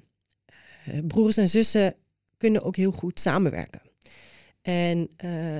eh, 0.84 1.06
broers 1.06 1.36
en 1.36 1.48
zussen 1.48 1.94
kunnen 2.36 2.62
ook 2.62 2.76
heel 2.76 2.90
goed 2.90 3.20
samenwerken. 3.20 3.80
En 4.62 5.08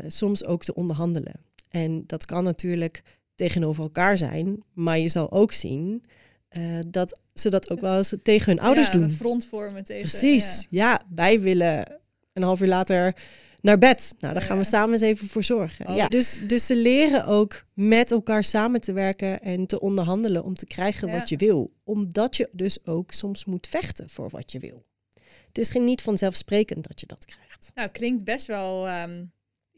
soms 0.06 0.44
ook 0.44 0.64
te 0.64 0.74
onderhandelen. 0.74 1.40
En 1.68 2.06
dat 2.06 2.24
kan 2.24 2.44
natuurlijk 2.44 3.02
tegenover 3.34 3.82
elkaar 3.82 4.16
zijn, 4.16 4.62
maar 4.72 4.98
je 4.98 5.08
zal 5.08 5.32
ook 5.32 5.52
zien 5.52 6.04
eh, 6.48 6.62
dat 6.86 7.20
ze 7.34 7.50
dat 7.50 7.70
ook 7.70 7.80
wel 7.80 7.96
eens 7.96 8.14
tegen 8.22 8.52
hun 8.52 8.60
ouders 8.60 8.86
ja, 8.86 8.92
doen. 8.92 9.02
Een 9.02 9.10
front 9.10 9.46
vormen 9.46 9.84
tegen. 9.84 10.08
Precies. 10.08 10.66
Ja. 10.70 11.02
wij 11.14 11.40
willen 11.40 12.00
een 12.32 12.42
half 12.42 12.60
uur 12.60 12.68
later 12.68 13.14
naar 13.60 13.78
bed. 13.78 14.14
Nou, 14.18 14.32
daar 14.32 14.42
gaan 14.42 14.58
we 14.58 14.64
samen 14.64 14.92
eens 14.92 15.02
even 15.02 15.28
voor 15.28 15.42
zorgen. 15.42 15.88
Oh. 15.88 15.96
Ja. 15.96 16.08
Dus, 16.08 16.40
dus 16.46 16.66
ze 16.66 16.76
leren 16.76 17.26
ook 17.26 17.64
met 17.74 18.10
elkaar 18.10 18.44
samen 18.44 18.80
te 18.80 18.92
werken 18.92 19.40
en 19.40 19.66
te 19.66 19.80
onderhandelen 19.80 20.44
om 20.44 20.54
te 20.54 20.66
krijgen 20.66 21.10
wat 21.10 21.28
je 21.28 21.36
wil. 21.36 21.70
Omdat 21.84 22.36
je 22.36 22.48
dus 22.52 22.86
ook 22.86 23.12
soms 23.12 23.44
moet 23.44 23.66
vechten 23.66 24.10
voor 24.10 24.28
wat 24.30 24.52
je 24.52 24.58
wil. 24.58 24.86
Het 25.46 25.58
is 25.58 25.70
geen 25.70 25.84
niet 25.84 26.02
vanzelfsprekend 26.02 26.88
dat 26.88 27.00
je 27.00 27.06
dat 27.06 27.24
krijgt. 27.24 27.70
Nou, 27.74 27.88
klinkt 27.88 28.24
best 28.24 28.46
wel 28.46 28.88
ehm, 28.88 29.24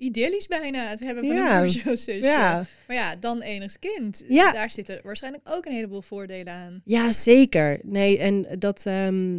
idyllisch 0.00 0.47
bijna, 0.47 0.88
het 0.88 1.00
hebben 1.00 1.26
van 1.26 1.37
Ja. 1.37 1.62
een 1.62 1.71
zusje. 1.71 2.12
Ja, 2.12 2.66
Maar 2.87 2.97
ja, 2.97 3.16
dan 3.16 3.40
enigst 3.42 3.78
kind. 3.78 4.25
Ja. 4.28 4.52
Daar 4.52 4.71
zitten 4.71 5.00
waarschijnlijk 5.02 5.49
ook 5.49 5.64
een 5.66 5.73
heleboel 5.73 6.02
voordelen 6.02 6.52
aan. 6.52 6.80
ja 6.85 7.11
zeker. 7.12 7.78
Nee, 7.83 8.19
en 8.19 8.47
dat 8.59 8.87
ehm, 8.87 9.38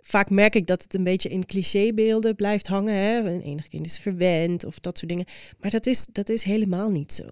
vaak 0.00 0.30
merk 0.30 0.54
ik 0.54 0.66
dat 0.66 0.82
het 0.82 0.94
een 0.94 1.04
beetje 1.04 1.28
in 1.28 1.46
clichébeelden 1.46 2.34
blijft 2.34 2.66
hangen. 2.66 2.94
Hè? 2.94 3.18
Een 3.18 3.40
enig 3.42 3.68
kind 3.68 3.86
is 3.86 3.98
verwend 3.98 4.64
of 4.64 4.78
dat 4.78 4.98
soort 4.98 5.10
dingen. 5.10 5.26
Maar 5.60 5.70
dat 5.70 5.86
is, 5.86 6.06
dat 6.06 6.28
is 6.28 6.42
helemaal 6.42 6.90
niet 6.90 7.12
zo. 7.12 7.28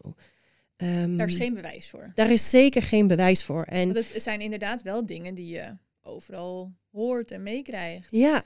Ehm, 0.76 1.16
Daar 1.16 1.28
is 1.28 1.34
geen 1.34 1.54
bewijs 1.54 1.88
voor. 1.90 2.10
Daar 2.14 2.30
is 2.30 2.50
zeker 2.50 2.82
geen 2.82 3.06
bewijs 3.06 3.44
voor. 3.44 3.62
En 3.64 3.92
Want 3.92 4.12
het 4.12 4.22
zijn 4.22 4.40
inderdaad 4.40 4.82
wel 4.82 5.06
dingen 5.06 5.34
die 5.34 5.48
je 5.48 5.76
overal 6.02 6.72
hoort 6.92 7.30
en 7.30 7.42
meekrijgt. 7.42 8.06
ja. 8.10 8.44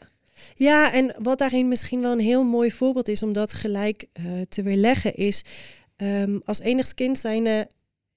Ja, 0.54 0.92
en 0.92 1.14
wat 1.18 1.38
daarin 1.38 1.68
misschien 1.68 2.00
wel 2.00 2.12
een 2.12 2.18
heel 2.18 2.44
mooi 2.44 2.70
voorbeeld 2.70 3.08
is 3.08 3.22
om 3.22 3.32
dat 3.32 3.52
gelijk 3.52 4.06
eh, 4.12 4.24
te 4.48 4.62
weerleggen, 4.62 5.14
is 5.14 5.44
ehm, 5.96 6.38
als 6.44 6.60
enigst 6.60 6.94
kind 6.94 7.18
zijnde 7.18 7.68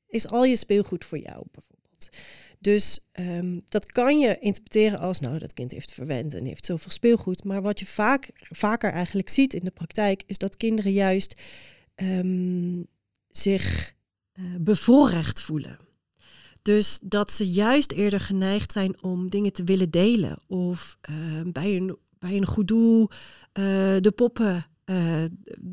is 0.08 0.28
al 0.28 0.46
je 0.46 0.56
speelgoed 0.56 1.06
voor 1.06 1.18
jou 1.18 1.46
bijvoorbeeld. 1.52 2.10
Dus 2.60 3.08
ehm, 3.12 3.60
dat 3.66 3.92
kan 3.92 4.20
je 4.20 4.38
interpreteren 4.40 5.00
als, 5.00 5.20
nou, 5.20 5.38
dat 5.38 5.54
kind 5.54 5.72
heeft 5.72 5.94
verwend 5.94 6.34
en 6.34 6.46
heeft 6.46 6.66
zoveel 6.66 6.92
speelgoed. 6.92 7.44
Maar 7.44 7.62
wat 7.62 7.80
je 7.80 7.86
vaak, 7.86 8.30
vaker 8.34 8.92
eigenlijk 8.92 9.30
ziet 9.30 9.54
in 9.54 9.64
de 9.64 9.72
praktijk, 9.72 10.24
is 10.26 10.38
dat 10.38 10.58
kinderen 10.58 10.92
juist 10.92 11.42
ehm, 11.96 12.84
zich 13.32 13.96
eh, 14.32 14.44
bevoorrecht 14.60 15.42
voelen. 15.42 15.80
Dus 16.62 17.00
dat 17.02 17.32
ze 17.32 17.52
juist 17.52 17.92
eerder 17.92 18.20
geneigd 18.20 18.72
zijn 18.72 19.04
om 19.04 19.30
dingen 19.30 19.54
te 19.54 19.64
willen 19.64 19.90
delen. 19.90 20.40
Of 20.48 20.98
bij, 21.52 21.76
een, 21.76 21.98
bij 22.28 22.38
een 22.38 22.46
goed 22.46 22.68
doel 22.68 23.10
eh, 23.52 23.64
de 24.00 24.12
poppen 24.16 24.66
eh, 24.86 25.24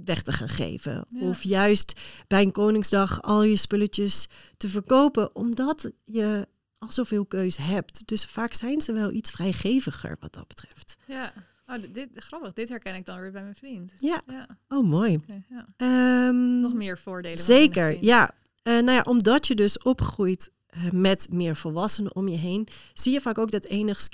weg 0.04 0.22
te 0.22 0.32
gaan 0.32 0.48
geven. 0.48 1.04
Ja. 1.08 1.28
Of 1.28 1.42
juist 1.42 2.00
bij 2.26 2.42
een 2.42 2.52
Koningsdag 2.52 3.22
al 3.22 3.42
je 3.42 3.56
spulletjes 3.56 4.28
te 4.56 4.68
verkopen. 4.68 5.34
Omdat 5.34 5.90
je 6.04 6.48
al 6.78 6.92
zoveel 6.92 7.24
keus 7.26 7.56
hebt. 7.56 8.06
Dus 8.06 8.24
vaak 8.24 8.54
zijn 8.54 8.80
ze 8.80 8.92
wel 8.92 9.12
iets 9.12 9.30
vrijgeviger 9.30 10.16
wat 10.20 10.32
dat 10.32 10.48
betreft. 10.48 10.96
Ja. 11.06 11.32
Oh, 11.66 11.74
dit, 11.92 12.08
grappig, 12.14 12.52
dit 12.52 12.68
herken 12.68 12.94
ik 12.94 13.04
dan 13.04 13.20
weer 13.20 13.32
bij 13.32 13.42
mijn 13.42 13.54
vriend. 13.54 13.92
Ja, 13.98 14.22
Ja, 14.26 14.46
oh 14.68 14.88
mooi. 14.88 15.20
ja. 15.48 15.66
Ehm, 15.76 16.60
Nog 16.60 16.74
meer 16.74 16.98
voordelen. 16.98 17.38
Zeker, 17.38 18.04
ja. 18.04 18.30
Eh, 18.62 18.72
nou 18.72 18.90
ja, 18.90 19.02
omdat 19.02 19.46
je 19.46 19.54
dus 19.54 19.78
opgroeit 19.78 20.50
met 20.90 21.28
meer 21.30 21.56
volwassenen 21.56 22.14
om 22.14 22.28
je 22.28 22.36
heen, 22.36 22.68
zie 22.92 23.12
je 23.12 23.20
vaak 23.20 23.38
ook 23.38 23.50
dat 23.50 23.64
enigst 23.64 24.08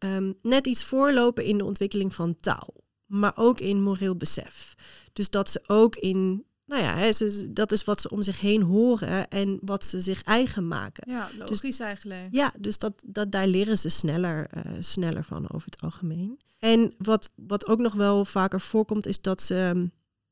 ehm, 0.00 0.32
net 0.42 0.66
iets 0.66 0.84
voorlopen 0.84 1.44
in 1.44 1.58
de 1.58 1.64
ontwikkeling 1.64 2.14
van 2.14 2.36
taal, 2.36 2.74
maar 3.06 3.32
ook 3.34 3.60
in 3.60 3.82
moreel 3.82 4.16
besef. 4.16 4.74
Dus 5.12 5.30
dat 5.30 5.50
ze 5.50 5.62
ook 5.66 5.96
in, 5.96 6.44
nou 6.66 6.82
ja, 6.82 6.96
hè, 6.96 7.12
ze, 7.12 7.52
dat 7.52 7.72
is 7.72 7.84
wat 7.84 8.00
ze 8.00 8.10
om 8.10 8.22
zich 8.22 8.40
heen 8.40 8.62
horen 8.62 9.28
en 9.28 9.58
wat 9.62 9.84
ze 9.84 10.00
zich 10.00 10.22
eigen 10.22 10.68
maken. 10.68 11.10
Ja, 11.12 11.28
logisch 11.38 11.80
eigenlijk. 11.80 12.28
Ja, 12.30 12.52
dus 12.58 12.78
dat, 12.78 13.02
dat, 13.06 13.32
daar 13.32 13.46
leren 13.46 13.78
ze 13.78 13.88
sneller, 13.88 14.46
eh, 14.50 14.72
sneller 14.80 15.24
van 15.24 15.50
over 15.50 15.70
het 15.70 15.80
algemeen. 15.80 16.40
En 16.58 16.94
wat, 16.98 17.30
wat 17.34 17.66
ook 17.66 17.78
nog 17.78 17.94
wel 17.94 18.24
vaker 18.24 18.60
voorkomt, 18.60 19.06
is 19.06 19.20
dat 19.20 19.42
ze 19.42 19.54
ehm, 19.54 19.86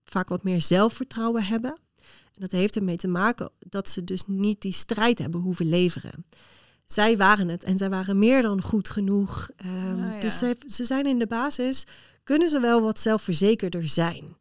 vaak 0.05 0.29
wat 0.29 0.45
meer 0.45 0.61
zelfvertrouwen 0.61 1.45
hebben. 1.45 1.71
En 2.39 2.45
dat 2.45 2.51
heeft 2.51 2.77
ermee 2.77 2.97
te 2.97 3.09
maken 3.09 3.51
dat 3.59 3.89
ze 3.89 4.05
dus 4.05 4.23
niet 4.27 4.61
die 4.61 4.73
strijd 4.73 5.19
hebben 5.19 5.41
hoeven 5.41 5.69
leveren. 5.69 6.25
Zij 6.93 7.17
waren 7.17 7.49
het 7.49 7.65
en 7.65 7.77
zij 7.77 7.91
waren 7.91 8.19
meer 8.19 8.43
dan 8.43 8.63
goed 8.63 8.89
genoeg. 8.91 9.51
Ehm, 9.57 10.13
ja. 10.13 10.21
Dus 10.21 10.39
ze, 10.39 10.57
ze 10.67 10.85
zijn 10.85 11.07
in 11.07 11.19
de 11.19 11.27
basis, 11.27 11.85
kunnen 12.23 12.49
ze 12.49 12.61
wel 12.61 12.81
wat 12.81 12.99
zelfverzekerder 12.99 13.89
zijn. 13.89 14.37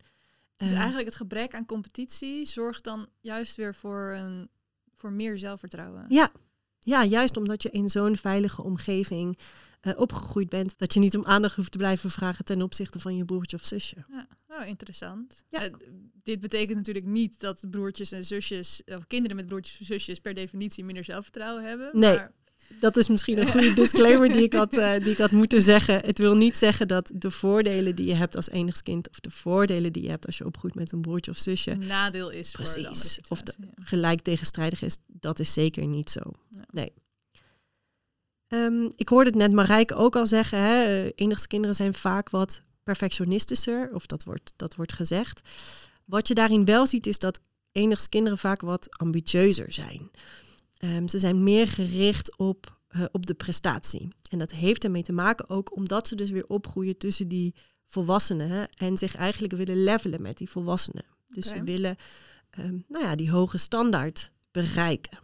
Dus 0.55 0.71
Eh, 0.71 0.77
eigenlijk 0.77 1.07
het 1.07 1.15
gebrek 1.17 1.55
aan 1.55 1.65
competitie 1.65 2.45
zorgt 2.45 2.83
dan 2.83 3.07
juist 3.19 3.55
weer 3.55 3.75
voor, 3.75 4.13
een, 4.15 4.49
voor 4.95 5.11
meer 5.11 5.37
zelfvertrouwen. 5.37 6.05
Ja. 6.07 6.31
ja, 6.79 7.03
juist 7.03 7.37
omdat 7.37 7.63
je 7.63 7.69
in 7.69 7.89
zo'n 7.89 8.15
veilige 8.15 8.63
omgeving 8.63 9.37
eh, 9.81 9.99
opgegroeid 9.99 10.49
bent, 10.49 10.77
dat 10.77 10.93
je 10.93 10.99
niet 10.99 11.17
om 11.17 11.25
aandacht 11.25 11.55
hoeft 11.55 11.71
te 11.71 11.77
blijven 11.77 12.09
vragen 12.09 12.45
ten 12.45 12.61
opzichte 12.61 12.99
van 12.99 13.15
je 13.15 13.25
broertje 13.25 13.57
of 13.57 13.65
zusje. 13.65 13.95
Ja, 14.07 14.27
oh, 14.61 14.67
interessant. 14.67 15.45
Ja. 15.49 15.61
Eh, 15.63 15.73
dit 16.23 16.39
betekent 16.39 16.77
natuurlijk 16.77 17.05
niet 17.05 17.39
dat 17.39 17.63
broertjes 17.71 18.11
en 18.11 18.25
zusjes, 18.25 18.81
of 18.85 19.07
kinderen 19.07 19.35
met 19.35 19.47
broertjes 19.47 19.79
en 19.79 19.85
zusjes 19.85 20.19
per 20.19 20.33
definitie 20.33 20.83
minder 20.83 21.03
zelfvertrouwen 21.03 21.63
hebben. 21.63 21.89
Nee. 21.93 22.15
Maar, 22.15 22.31
Dat 22.79 22.97
is 22.97 23.07
misschien 23.07 23.37
een 23.37 23.51
goede 23.57 23.73
disclaimer 23.73 24.29
die 24.33 24.43
ik, 24.43 24.53
had, 24.53 24.73
eh, 24.73 24.93
die 25.03 25.11
ik 25.11 25.17
had 25.17 25.31
moeten 25.31 25.61
zeggen. 25.61 25.99
Het 26.05 26.17
wil 26.17 26.35
niet 26.35 26.57
zeggen 26.57 26.87
dat 26.87 27.11
de 27.15 27.31
voordelen 27.31 27.95
die 27.95 28.05
je 28.05 28.15
hebt 28.15 28.35
als 28.35 28.49
enigskind, 28.49 29.09
of 29.09 29.19
de 29.19 29.29
voordelen 29.29 29.93
die 29.93 30.03
je 30.03 30.09
hebt 30.09 30.25
als 30.25 30.37
je 30.37 30.45
opgroeit 30.45 30.75
met 30.75 30.91
een 30.91 31.01
broertje 31.01 31.31
of 31.31 31.37
zusje, 31.37 31.71
een 31.71 31.87
nadeel 31.87 32.29
is 32.29 32.51
voor 32.51 32.65
de 32.65 32.71
Precies. 32.81 33.19
Of 33.27 33.41
de- 33.41 33.55
ja. 33.59 33.67
gelijk 33.75 34.21
tegenstrijdig 34.21 34.81
is. 34.81 34.97
Dat 35.07 35.39
is 35.39 35.53
zeker 35.53 35.85
niet 35.85 36.09
zo. 36.09 36.21
Ja. 36.49 36.65
Nee. 36.71 36.93
Ehm, 38.47 38.89
ik 38.95 39.09
hoorde 39.09 39.29
het 39.29 39.39
net 39.39 39.51
Marijke 39.51 39.95
ook 39.95 40.15
al 40.15 40.25
zeggen. 40.25 40.59
Hè, 40.59 40.83
eh, 40.83 41.11
enigskinderen 41.15 41.75
zijn 41.75 41.93
vaak 41.93 42.29
wat 42.29 42.63
perfectionistischer. 42.87 43.89
Of 43.93 44.05
dat 44.05 44.23
wordt, 44.23 44.53
dat 44.55 44.75
wordt 44.75 44.93
gezegd. 44.93 45.41
Wat 46.05 46.27
je 46.27 46.33
daarin 46.33 46.65
wel 46.65 46.87
ziet 46.87 47.07
is 47.07 47.19
dat 47.19 47.39
enigskinderen 47.71 48.37
vaak 48.37 48.61
wat 48.61 48.97
ambitieuzer 48.97 49.71
zijn. 49.71 50.11
Ehm, 50.77 51.07
ze 51.07 51.19
zijn 51.19 51.43
meer 51.43 51.67
gericht 51.67 52.37
op, 52.37 52.79
eh, 52.87 53.03
op 53.11 53.25
de 53.25 53.33
prestatie. 53.33 54.07
En 54.29 54.39
dat 54.39 54.51
heeft 54.51 54.83
ermee 54.83 55.03
te 55.03 55.11
maken 55.11 55.49
ook 55.49 55.75
omdat 55.75 56.07
ze 56.07 56.15
dus 56.15 56.29
weer 56.29 56.47
opgroeien 56.47 56.97
tussen 56.97 57.27
die 57.27 57.55
volwassenen. 57.85 58.69
en 58.77 58.97
zich 58.97 59.15
eigenlijk 59.15 59.53
willen 59.53 59.83
levelen 59.83 60.21
met 60.21 60.37
die 60.37 60.49
volwassenen. 60.49 61.05
Dus 61.27 61.47
ze 61.47 61.63
willen 61.63 61.95
ehm, 62.49 62.77
nou 62.87 63.03
ja, 63.05 63.15
die 63.15 63.31
hoge 63.31 63.57
standaard 63.57 64.31
bereiken. 64.51 65.19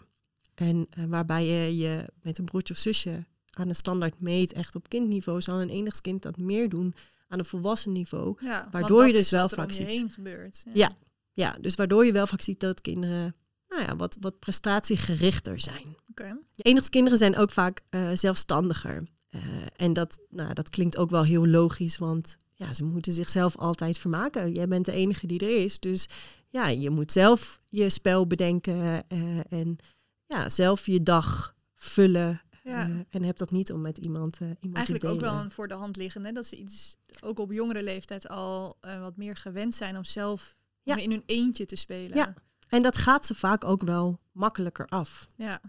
En 0.56 0.88
eh, 0.90 1.06
waarbij 1.06 1.46
je 1.46 1.78
je 1.78 2.06
met 2.22 2.38
een 2.38 2.46
broertje 2.46 2.74
of 2.74 2.80
zusje 2.80 3.26
aan 3.50 3.68
de 3.68 3.74
standaard 3.74 4.20
meet, 4.20 4.54
echt 4.54 4.76
op 4.76 4.90
kindniveau, 4.90 5.42
zal 5.42 5.62
een 5.62 5.70
enigskind 5.70 6.22
dat 6.22 6.38
meer 6.38 6.70
doen 6.70 6.94
aan 7.34 7.40
een 7.40 7.46
volwassen 7.46 7.92
niveau. 7.92 8.36
Ja, 8.40 8.68
Waardoor 8.72 9.08
je 9.08 9.14
dus 9.14 9.30
wel 9.30 9.50
vaak 9.50 9.72
ziet. 9.72 9.88
heen 9.88 10.10
gebeurt. 10.10 10.64
Ja. 10.74 10.92
Ja, 11.32 11.58
dus 11.62 11.76
waardoor 11.76 12.06
je 12.06 12.12
wel 12.12 12.28
vaak 12.28 12.42
ziet 12.42 12.60
dat 12.60 12.82
kinderen 12.82 13.36
nou 13.74 13.86
ja, 13.86 13.96
wat, 13.96 14.18
wat 14.20 14.40
prestatiegerichter 14.40 15.60
zijn. 15.60 15.98
Oké. 16.10 16.38
Enigskinderen 16.56 17.18
zijn 17.18 17.38
ook 17.38 17.52
vaak 17.52 17.82
eh, 17.90 18.10
zelfstandiger. 18.14 19.08
Eh, 19.30 19.42
en 19.76 19.94
dat, 19.94 20.20
nou, 20.30 20.54
dat 20.54 20.70
klinkt 20.70 20.98
ook 20.98 21.10
wel 21.10 21.24
heel 21.24 21.48
logisch, 21.48 21.98
want 21.98 22.38
ja, 22.54 22.74
ze 22.74 22.84
moeten 22.84 23.14
zichzelf 23.14 23.58
altijd 23.58 23.98
vermaken. 23.98 24.52
Jij 24.52 24.68
bent 24.68 24.86
de 24.86 24.92
enige 24.92 25.28
die 25.28 25.40
er 25.40 25.64
is, 25.64 25.80
dus 25.80 26.08
ja, 26.48 26.68
je 26.68 26.90
moet 26.90 27.12
zelf 27.12 27.62
je 27.70 27.90
spel 27.90 28.28
bedenken 28.28 29.04
eh, 29.08 29.52
en 29.52 29.78
ja, 30.26 30.50
zelf 30.50 30.86
je 30.86 31.04
dag 31.04 31.56
vullen. 31.76 32.42
Ja. 32.64 32.88
eh, 32.90 32.96
en 33.10 33.24
heb 33.24 33.38
dat 33.38 33.52
niet 33.52 33.72
om 33.72 33.82
met 33.82 33.98
iemand, 33.98 34.34
eh, 34.42 34.48
iemand 34.48 34.76
Eigenlijk 34.76 35.06
te 35.06 35.12
ook 35.12 35.20
wel 35.20 35.34
een 35.44 35.52
voor 35.52 35.68
de 35.68 35.74
hand 35.74 35.96
liggende. 35.96 36.32
Dat 36.32 36.46
ze 36.48 36.56
iets, 36.56 36.98
ook 37.22 37.40
op 37.40 37.52
jongere 37.52 37.84
leeftijd 37.84 38.28
al 38.28 38.78
eh, 38.80 39.00
wat 39.00 39.18
meer 39.18 39.36
gewend 39.36 39.76
zijn 39.76 39.98
om 39.98 40.04
zelf 40.04 40.56
Ja. 40.84 40.96
in 40.96 41.12
hun 41.12 41.24
eentje 41.26 41.66
te 41.66 41.76
spelen. 41.76 42.18
Ja. 42.18 42.34
En 42.68 42.82
dat 42.82 42.98
gaat 42.98 43.26
ze 43.26 43.36
vaak 43.36 43.66
ook 43.66 43.84
wel 43.84 44.20
makkelijker 44.32 44.86
af. 44.88 45.28
ja. 45.36 45.62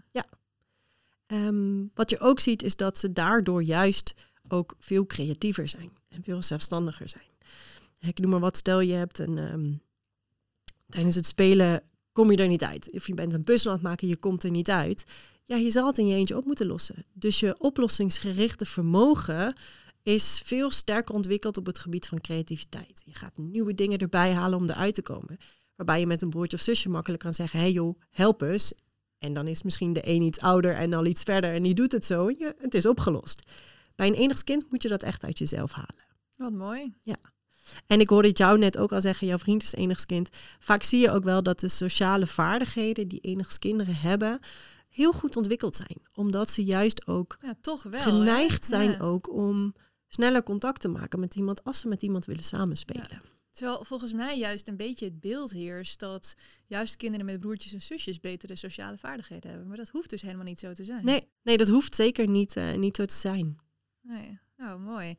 Ehm, 1.25 1.85
wat 1.93 2.09
je 2.09 2.19
ook 2.19 2.39
ziet 2.39 2.63
is 2.63 2.75
dat 2.75 2.97
ze 2.97 3.13
daardoor 3.13 3.63
juist 3.63 4.13
ook 4.47 4.75
veel 4.79 5.05
creatiever 5.05 5.67
zijn 5.67 5.91
en 6.09 6.23
veel 6.23 6.43
zelfstandiger 6.43 7.09
zijn. 7.09 7.23
Ik 7.99 8.19
noem 8.19 8.29
maar 8.31 8.39
wat, 8.39 8.57
stel 8.57 8.79
je 8.79 8.93
hebt 8.93 9.19
een... 9.19 9.37
ehm, 9.37 9.73
tijdens 10.89 11.15
het 11.15 11.25
spelen 11.25 11.83
kom 12.11 12.31
je 12.31 12.37
er 12.37 12.47
niet 12.47 12.63
uit. 12.63 12.91
Of 12.91 13.07
je 13.07 13.13
bent 13.13 13.33
een 13.33 13.43
puzzel 13.43 13.69
aan 13.71 13.77
het 13.77 13.85
maken, 13.85 14.07
je 14.07 14.17
komt 14.17 14.43
er 14.43 14.49
niet 14.51 14.69
uit. 14.69 15.05
Ja, 15.47 15.55
je 15.55 15.69
zal 15.71 15.87
het 15.87 15.97
in 15.97 16.07
je 16.07 16.15
eentje 16.15 16.37
op 16.37 16.45
moeten 16.45 16.67
lossen. 16.67 17.05
Dus 17.13 17.39
je 17.39 17.55
oplossingsgerichte 17.57 18.65
vermogen 18.65 19.55
is 20.03 20.41
veel 20.45 20.71
sterker 20.71 21.15
ontwikkeld 21.15 21.57
op 21.57 21.65
het 21.65 21.79
gebied 21.79 22.07
van 22.07 22.21
creativiteit. 22.21 23.03
Je 23.05 23.13
gaat 23.13 23.37
nieuwe 23.37 23.73
dingen 23.73 23.97
erbij 23.97 24.33
halen 24.33 24.59
om 24.59 24.69
eruit 24.69 24.95
te 24.95 25.01
komen. 25.01 25.37
Waarbij 25.75 25.99
je 25.99 26.07
met 26.07 26.21
een 26.21 26.29
broertje 26.29 26.57
of 26.57 26.63
zusje 26.63 26.89
makkelijk 26.89 27.23
kan 27.23 27.33
zeggen... 27.33 27.59
hé 27.59 27.65
hey 27.65 27.73
joh, 27.73 27.99
help 28.09 28.41
eens. 28.41 28.73
En 29.17 29.33
dan 29.33 29.47
is 29.47 29.63
misschien 29.63 29.93
de 29.93 30.07
een 30.07 30.21
iets 30.21 30.39
ouder 30.39 30.75
en 30.75 30.93
al 30.93 31.05
iets 31.05 31.23
verder... 31.23 31.53
en 31.53 31.63
die 31.63 31.73
doet 31.73 31.91
het 31.91 32.05
zo 32.05 32.27
en 32.27 32.35
je, 32.39 32.55
het 32.57 32.73
is 32.73 32.85
opgelost. 32.85 33.51
Bij 33.95 34.07
een 34.07 34.13
enigskind 34.13 34.71
moet 34.71 34.81
je 34.81 34.89
dat 34.89 35.03
echt 35.03 35.23
uit 35.23 35.37
jezelf 35.37 35.71
halen. 35.71 36.05
Wat 36.35 36.51
mooi. 36.51 36.93
En 37.87 37.99
ik 37.99 38.09
hoorde 38.09 38.27
het 38.27 38.37
jou 38.37 38.57
net 38.57 38.77
ook 38.77 38.93
al 38.93 39.01
zeggen, 39.01 39.27
jouw 39.27 39.37
vriend 39.37 39.63
is 39.63 39.73
enigskind. 39.73 40.29
Vaak 40.59 40.83
zie 40.83 40.99
je 40.99 41.11
ook 41.11 41.23
wel 41.23 41.43
dat 41.43 41.59
de 41.59 41.67
sociale 41.67 42.27
vaardigheden 42.27 43.07
die 43.07 43.19
enigskinderen 43.19 43.95
hebben... 43.95 44.39
heel 44.95 45.11
goed 45.13 45.35
ontwikkeld 45.35 45.75
zijn. 45.75 46.01
Omdat 46.13 46.49
ze 46.49 46.63
juist 46.63 47.07
ook 47.07 47.37
Ja, 47.41 47.55
toch 47.61 47.83
wel. 47.83 47.91
hè? 47.91 47.99
geneigd 47.99 48.65
zijn 48.65 48.91
Ja. 48.91 48.99
ook 48.99 49.33
om 49.33 49.73
sneller 50.07 50.43
contact 50.43 50.81
te 50.81 50.87
maken 50.87 51.19
met 51.19 51.35
iemand... 51.35 51.63
als 51.63 51.79
ze 51.79 51.87
met 51.87 52.01
iemand 52.01 52.25
willen 52.25 52.43
samenspelen. 52.43 53.21
Terwijl 53.51 53.83
volgens 53.83 54.13
mij 54.13 54.37
juist 54.37 54.67
een 54.67 54.77
beetje 54.77 55.05
het 55.05 55.19
beeld 55.19 55.51
heerst 55.51 55.99
dat 55.99 56.33
juist 56.65 56.95
kinderen 56.95 57.25
met 57.25 57.39
broertjes 57.39 57.73
en 57.73 57.81
zusjes 57.81 58.19
betere 58.19 58.55
sociale 58.55 58.97
vaardigheden 58.97 59.49
hebben. 59.49 59.67
Maar 59.67 59.77
dat 59.77 59.89
hoeft 59.89 60.09
dus 60.09 60.21
helemaal 60.21 60.45
niet 60.45 60.59
zo 60.59 60.73
te 60.73 60.83
zijn. 60.83 61.05
Nee, 61.05 61.27
nee, 61.43 61.57
dat 61.57 61.67
hoeft 61.67 61.95
zeker 61.95 62.27
niet, 62.27 62.55
eh, 62.55 62.73
niet 62.73 62.95
zo 62.95 63.05
te 63.05 63.13
zijn. 63.13 63.57
Nee. 64.01 64.39
Nou, 64.57 64.79
mooi. 64.79 65.15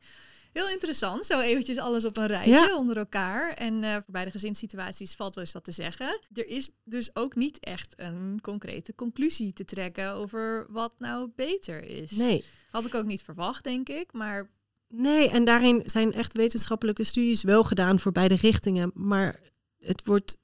Heel 0.57 0.69
interessant. 0.69 1.25
Zo 1.25 1.39
eventjes 1.39 1.77
alles 1.77 2.05
op 2.05 2.17
een 2.17 2.27
rijtje 2.27 2.51
Ja. 2.51 2.77
onder 2.77 2.97
elkaar. 2.97 3.53
En 3.53 3.83
eh, 3.83 3.93
voor 3.93 4.03
beide 4.07 4.31
gezinssituaties 4.31 5.15
valt 5.15 5.35
wel 5.35 5.43
eens 5.43 5.53
wat 5.53 5.63
te 5.63 5.71
zeggen. 5.71 6.19
Er 6.33 6.47
is 6.47 6.69
dus 6.83 7.09
ook 7.15 7.35
niet 7.35 7.59
echt 7.59 7.93
een 7.97 8.39
concrete 8.41 8.95
conclusie 8.95 9.53
te 9.53 9.65
trekken 9.65 10.13
over 10.13 10.65
wat 10.69 10.95
nou 10.97 11.29
beter 11.35 11.83
is. 11.83 12.11
Nee. 12.11 12.43
Had 12.71 12.85
ik 12.85 12.95
ook 12.95 13.05
niet 13.05 13.21
verwacht, 13.21 13.63
denk 13.63 13.89
ik. 13.89 14.13
Maar 14.13 14.49
Nee, 14.89 15.29
en 15.29 15.45
daarin 15.45 15.81
zijn 15.85 16.13
echt 16.13 16.33
wetenschappelijke 16.33 17.03
studies 17.03 17.43
wel 17.43 17.63
gedaan 17.63 17.99
voor 17.99 18.11
beide 18.11 18.35
richtingen. 18.35 18.91
Maar 18.93 19.39
het 19.77 20.01
wordt 20.05 20.37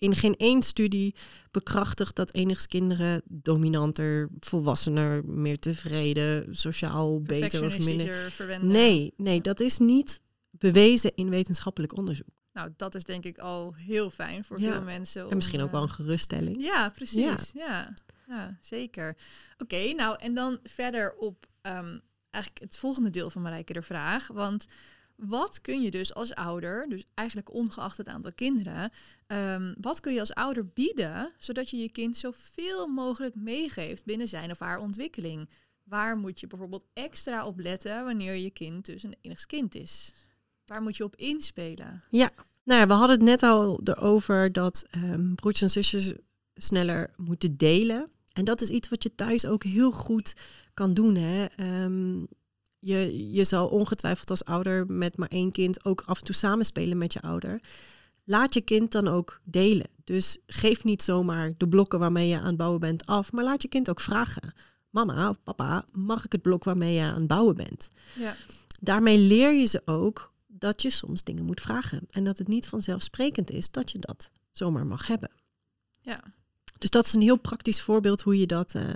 in 0.00 0.16
geen 0.16 0.36
één 0.36 0.62
studie 0.62 1.14
bekrachtigd 1.50 2.16
dat 2.16 2.34
enigskinderen 2.34 3.22
dominanter, 3.24 4.28
volwassener, 4.38 5.24
meer 5.24 5.58
tevreden, 5.58 6.54
sociaal 6.56 7.22
beter 7.22 7.64
of 7.64 7.78
minder. 7.78 8.30
verwenden. 8.30 8.70
Nee, 8.70 9.12
nee, 9.16 9.40
dat 9.40 9.60
is 9.60 9.78
niet 9.78 10.22
bewezen 10.50 11.12
in 11.14 11.28
wetenschappelijk 11.28 11.96
onderzoek. 11.96 12.28
Nou, 12.52 12.70
dat 12.76 12.94
is 12.94 13.04
denk 13.04 13.24
ik 13.24 13.38
al 13.38 13.74
heel 13.74 14.10
fijn 14.10 14.44
voor 14.44 14.60
Ja. 14.60 14.72
veel 14.72 14.82
mensen. 14.82 15.30
En 15.30 15.36
misschien 15.36 15.58
om, 15.58 15.64
ook 15.64 15.70
wel 15.70 15.82
eh, 15.82 15.88
een 15.88 15.94
geruststelling. 15.94 16.62
Ja, 16.62 16.90
precies. 16.90 17.50
Ja, 17.54 17.94
ja. 18.28 18.58
zeker. 18.60 19.16
Oké, 19.58 19.92
nou 19.92 20.16
en 20.20 20.34
dan 20.34 20.58
verder 20.62 21.14
op 21.16 21.46
ehm, 21.60 21.98
eigenlijk 22.30 22.64
het 22.64 22.76
volgende 22.76 23.10
deel 23.10 23.30
van 23.30 23.42
Marijke 23.42 23.72
de 23.72 23.82
vraag. 23.82 24.26
Want 24.26 24.66
wat 25.20 25.60
kun 25.60 25.82
je 25.82 25.90
dus 25.90 26.14
als 26.14 26.34
ouder, 26.34 26.88
dus 26.88 27.04
eigenlijk 27.14 27.52
ongeacht 27.54 27.96
het 27.96 28.08
aantal 28.08 28.32
kinderen, 28.32 28.92
ehm, 29.26 29.74
wat 29.80 30.00
kun 30.00 30.12
je 30.12 30.20
als 30.20 30.34
ouder 30.34 30.66
bieden 30.66 31.32
zodat 31.38 31.70
je 31.70 31.76
je 31.76 31.90
kind 31.90 32.16
zoveel 32.16 32.86
mogelijk 32.86 33.34
meegeeft 33.34 34.04
binnen 34.04 34.28
zijn 34.28 34.50
of 34.50 34.58
haar 34.58 34.78
ontwikkeling? 34.78 35.48
Waar 35.84 36.16
moet 36.16 36.40
je 36.40 36.46
bijvoorbeeld 36.46 36.86
extra 36.92 37.46
op 37.46 37.58
letten 37.58 38.04
wanneer 38.04 38.34
je 38.34 38.50
kind 38.50 38.86
dus 38.86 39.02
een 39.02 39.16
enigskind 39.20 39.74
is? 39.74 40.12
Waar 40.66 40.82
moet 40.82 40.96
je 40.96 41.04
op 41.04 41.16
inspelen? 41.16 42.02
Nou 42.64 42.80
ja, 42.80 42.86
we 42.86 42.92
hadden 42.92 43.16
het 43.16 43.26
net 43.26 43.42
al 43.42 43.80
erover 43.84 44.52
dat 44.52 44.84
ehm 44.90 45.34
broertjes 45.34 45.62
en 45.76 45.82
zusjes 45.82 46.14
sneller 46.54 47.10
moeten 47.16 47.56
delen. 47.56 48.08
En 48.32 48.44
dat 48.44 48.60
is 48.60 48.68
iets 48.68 48.88
wat 48.88 49.02
je 49.02 49.14
thuis 49.14 49.46
ook 49.46 49.64
heel 49.64 49.90
goed 49.90 50.34
kan 50.74 50.94
doen. 50.94 51.14
Hè? 51.14 51.44
Ehm, 51.44 52.24
je, 52.80 53.30
je 53.32 53.44
zal 53.44 53.68
ongetwijfeld 53.68 54.30
als 54.30 54.44
ouder 54.44 54.86
met 54.86 55.16
maar 55.16 55.28
één 55.28 55.52
kind 55.52 55.84
ook 55.84 56.02
af 56.06 56.18
en 56.18 56.24
toe 56.24 56.34
samenspelen 56.34 56.98
met 56.98 57.12
je 57.12 57.20
ouder. 57.20 57.60
Laat 58.24 58.54
je 58.54 58.60
kind 58.60 58.92
dan 58.92 59.08
ook 59.08 59.40
delen. 59.44 59.88
Dus 60.04 60.38
geef 60.46 60.84
niet 60.84 61.02
zomaar 61.02 61.52
de 61.56 61.68
blokken 61.68 61.98
waarmee 61.98 62.28
je 62.28 62.38
aan 62.38 62.46
het 62.46 62.56
bouwen 62.56 62.80
bent 62.80 63.06
af, 63.06 63.32
maar 63.32 63.44
laat 63.44 63.62
je 63.62 63.68
kind 63.68 63.90
ook 63.90 64.00
vragen. 64.00 64.52
Mama 64.90 65.28
of 65.28 65.42
papa, 65.42 65.84
mag 65.92 66.24
ik 66.24 66.32
het 66.32 66.42
blok 66.42 66.64
waarmee 66.64 66.94
je 66.94 67.02
aan 67.02 67.18
het 67.18 67.26
bouwen 67.26 67.54
bent? 67.54 67.88
Ja. 68.14 68.36
daarmee 68.80 69.18
leer 69.18 69.52
je 69.52 69.64
ze 69.64 69.82
ook 69.84 70.32
dat 70.46 70.82
je 70.82 70.90
soms 70.90 71.22
dingen 71.22 71.44
moet 71.44 71.60
vragen. 71.60 72.06
En 72.10 72.24
dat 72.24 72.38
het 72.38 72.48
niet 72.48 72.68
vanzelfsprekend 72.68 73.50
is 73.50 73.70
dat 73.70 73.90
je 73.90 73.98
dat 73.98 74.30
zomaar 74.50 74.86
mag 74.86 75.06
hebben. 75.06 75.30
Ja. 76.00 76.20
Dus 76.78 76.90
dat 76.90 77.06
is 77.06 77.12
een 77.12 77.20
heel 77.20 77.38
praktisch 77.38 77.80
voorbeeld 77.80 78.20
hoe 78.20 78.38
je 78.38 78.46
dat, 78.46 78.74
eh, 78.74 78.88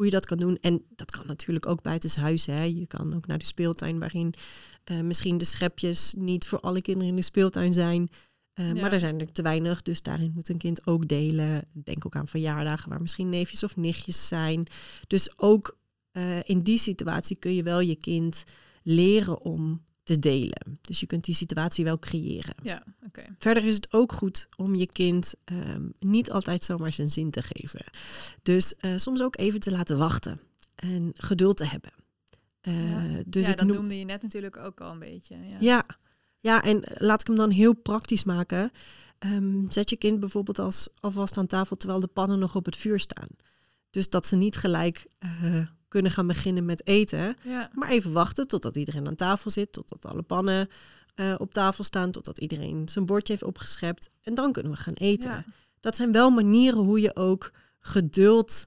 hoe 0.00 0.08
je 0.08 0.14
dat 0.14 0.26
kan 0.26 0.38
doen. 0.38 0.58
En 0.60 0.84
dat 0.88 1.10
kan 1.10 1.26
natuurlijk 1.26 1.66
ook 1.66 1.82
buitenshuis. 1.82 2.46
Hè. 2.46 2.62
Je 2.62 2.86
kan 2.86 3.14
ook 3.14 3.26
naar 3.26 3.38
de 3.38 3.44
speeltuin 3.44 3.98
waarin 3.98 4.34
eh, 4.84 5.00
misschien 5.00 5.38
de 5.38 5.44
schepjes 5.44 6.14
niet 6.16 6.46
voor 6.46 6.60
alle 6.60 6.82
kinderen 6.82 7.08
in 7.08 7.16
de 7.16 7.22
speeltuin 7.22 7.72
zijn. 7.72 8.08
Eh, 8.52 8.74
Ja. 8.74 8.80
Maar 8.80 8.92
er 8.92 9.00
zijn 9.00 9.20
er 9.20 9.32
te 9.32 9.42
weinig, 9.42 9.82
dus 9.82 10.02
daarin 10.02 10.32
moet 10.34 10.48
een 10.48 10.58
kind 10.58 10.86
ook 10.86 11.08
delen. 11.08 11.64
Denk 11.72 12.06
ook 12.06 12.16
aan 12.16 12.28
verjaardagen 12.28 12.88
waar 12.88 13.00
misschien 13.00 13.28
neefjes 13.28 13.62
of 13.62 13.76
nichtjes 13.76 14.28
zijn. 14.28 14.66
Dus 15.06 15.38
ook 15.38 15.76
eh, 16.10 16.42
in 16.42 16.62
die 16.62 16.78
situatie 16.78 17.38
kun 17.38 17.54
je 17.54 17.62
wel 17.62 17.80
je 17.80 17.96
kind 17.96 18.44
leren 18.82 19.40
om 19.40 19.84
te 20.10 20.18
delen. 20.18 20.78
Dus 20.80 21.00
je 21.00 21.06
kunt 21.06 21.24
die 21.24 21.34
situatie 21.34 21.84
wel 21.84 21.98
creëren. 21.98 22.54
Ja, 22.62 22.82
oké. 23.06 23.22
Verder 23.38 23.64
is 23.64 23.74
het 23.74 23.92
ook 23.92 24.12
goed 24.12 24.48
om 24.56 24.74
je 24.74 24.86
kind 24.86 25.34
ehm, 25.44 25.88
niet 25.98 26.30
altijd 26.30 26.64
zomaar 26.64 26.92
zijn 26.92 27.10
zin 27.10 27.30
te 27.30 27.42
geven. 27.42 27.84
Dus 28.42 28.76
eh, 28.76 28.92
soms 28.96 29.22
ook 29.22 29.38
even 29.38 29.60
te 29.60 29.70
laten 29.70 29.98
wachten 29.98 30.40
en 30.74 31.10
geduld 31.14 31.56
te 31.56 31.64
hebben. 31.64 31.92
Eh, 32.60 32.90
Ja. 32.90 33.22
Dus 33.26 33.44
ja, 33.44 33.50
ik 33.50 33.56
dat 33.56 33.66
noem, 33.66 33.76
noemde 33.76 33.98
je 33.98 34.04
net 34.04 34.22
natuurlijk 34.22 34.56
ook 34.56 34.80
al 34.80 34.92
een 34.92 34.98
beetje. 34.98 35.36
Ja. 35.36 35.56
ja. 35.60 35.86
ja, 36.38 36.62
en 36.62 36.82
laat 36.94 37.20
ik 37.20 37.26
hem 37.26 37.36
dan 37.36 37.50
heel 37.50 37.74
praktisch 37.74 38.24
maken. 38.24 38.70
Ehm, 39.18 39.70
zet 39.70 39.90
je 39.90 39.96
kind 39.96 40.20
bijvoorbeeld 40.20 40.58
als, 40.58 40.88
alvast 41.00 41.36
aan 41.36 41.46
tafel 41.46 41.76
terwijl 41.76 42.00
de 42.00 42.06
pannen 42.06 42.38
nog 42.38 42.56
op 42.56 42.64
het 42.64 42.76
vuur 42.76 43.00
staan. 43.00 43.28
Dus 43.90 44.08
dat 44.08 44.26
ze 44.26 44.36
niet 44.36 44.56
gelijk 44.56 45.06
eh, 45.18 45.66
kunnen 45.90 46.10
gaan 46.12 46.26
beginnen 46.26 46.64
met 46.64 46.86
eten. 46.86 47.36
Ja. 47.42 47.70
Maar 47.72 47.88
even 47.90 48.12
wachten 48.12 48.46
totdat 48.48 48.76
iedereen 48.76 49.06
aan 49.06 49.14
tafel 49.14 49.50
zit, 49.50 49.72
totdat 49.72 50.06
alle 50.06 50.22
pannen 50.22 50.68
eh, 51.14 51.34
op 51.38 51.52
tafel 51.52 51.84
staan, 51.84 52.10
totdat 52.10 52.38
iedereen 52.38 52.88
zijn 52.88 53.06
bordje 53.06 53.32
heeft 53.32 53.44
opgeschept. 53.44 54.10
En 54.22 54.34
dan 54.34 54.52
kunnen 54.52 54.72
we 54.72 54.78
gaan 54.78 54.94
eten. 54.94 55.30
Ja. 55.30 55.44
Dat 55.80 55.96
zijn 55.96 56.12
wel 56.12 56.30
manieren 56.30 56.78
hoe 56.78 57.00
je 57.00 57.16
ook 57.16 57.52
geduld 57.80 58.64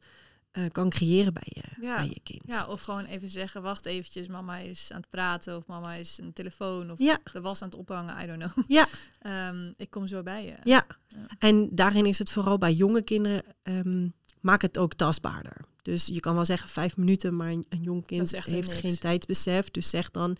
eh, 0.51 0.63
kan 0.71 0.89
creëren 0.89 1.33
bij 1.33 1.43
je, 1.45 1.63
Ja. 1.81 1.95
bij 1.95 2.05
je 2.07 2.19
kind. 2.23 2.41
ja, 2.45 2.65
of 2.65 2.81
gewoon 2.81 3.05
even 3.05 3.29
zeggen, 3.29 3.61
wacht 3.61 3.85
eventjes, 3.85 4.27
mama 4.27 4.57
is 4.57 4.87
aan 4.91 4.99
het 5.01 5.09
praten 5.09 5.57
of 5.57 5.65
mama 5.67 5.93
is 5.93 6.17
een 6.21 6.33
telefoon 6.33 6.91
of 6.91 6.99
ja, 6.99 7.19
de 7.33 7.41
was 7.41 7.61
aan 7.61 7.69
het 7.69 7.77
ophangen, 7.77 8.23
I 8.23 8.27
don't 8.27 8.43
know. 8.53 8.65
Ja. 8.67 8.87
Ehm, 9.19 9.71
ik 9.77 9.89
kom 9.89 10.07
zo 10.07 10.23
bij 10.23 10.45
je. 10.45 10.55
ja. 10.63 10.85
Ja. 11.07 11.17
En 11.39 11.69
daarin 11.71 12.05
is 12.05 12.19
het 12.19 12.29
vooral 12.29 12.57
bij 12.57 12.73
jonge 12.73 13.03
kinderen, 13.03 13.43
ehm, 13.63 14.07
maak 14.41 14.61
het 14.61 14.77
ook 14.77 14.93
tastbaarder. 14.93 15.57
Dus 15.83 16.05
je 16.05 16.19
kan 16.19 16.35
wel 16.35 16.45
zeggen 16.45 16.69
vijf 16.69 16.97
minuten, 16.97 17.35
maar 17.35 17.51
een, 17.51 17.65
een 17.69 17.81
jong 17.81 18.05
kind 18.05 18.31
heeft 18.31 18.51
niks. 18.51 18.79
geen 18.79 18.97
tijdsbesef. 18.97 19.71
Dus 19.71 19.89
zeg 19.89 20.11
dan, 20.11 20.37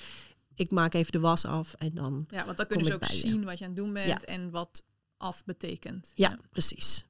ik 0.55 0.71
maak 0.71 0.93
even 0.93 1.11
de 1.11 1.19
was 1.19 1.45
af 1.45 1.73
en 1.73 1.93
dan... 1.93 2.25
Ja, 2.29 2.45
want 2.45 2.57
dan 2.57 2.67
kunnen 2.67 2.85
ze 2.85 2.93
ook 2.93 3.03
je. 3.03 3.15
zien 3.17 3.43
wat 3.43 3.57
je 3.57 3.63
aan 3.65 3.69
het 3.71 3.79
doen 3.79 3.93
bent 3.93 4.07
Ja. 4.07 4.21
en 4.21 4.49
wat 4.51 4.83
af 5.17 5.43
betekent. 5.45 6.11
Ja, 6.13 6.39
precies. 6.51 7.05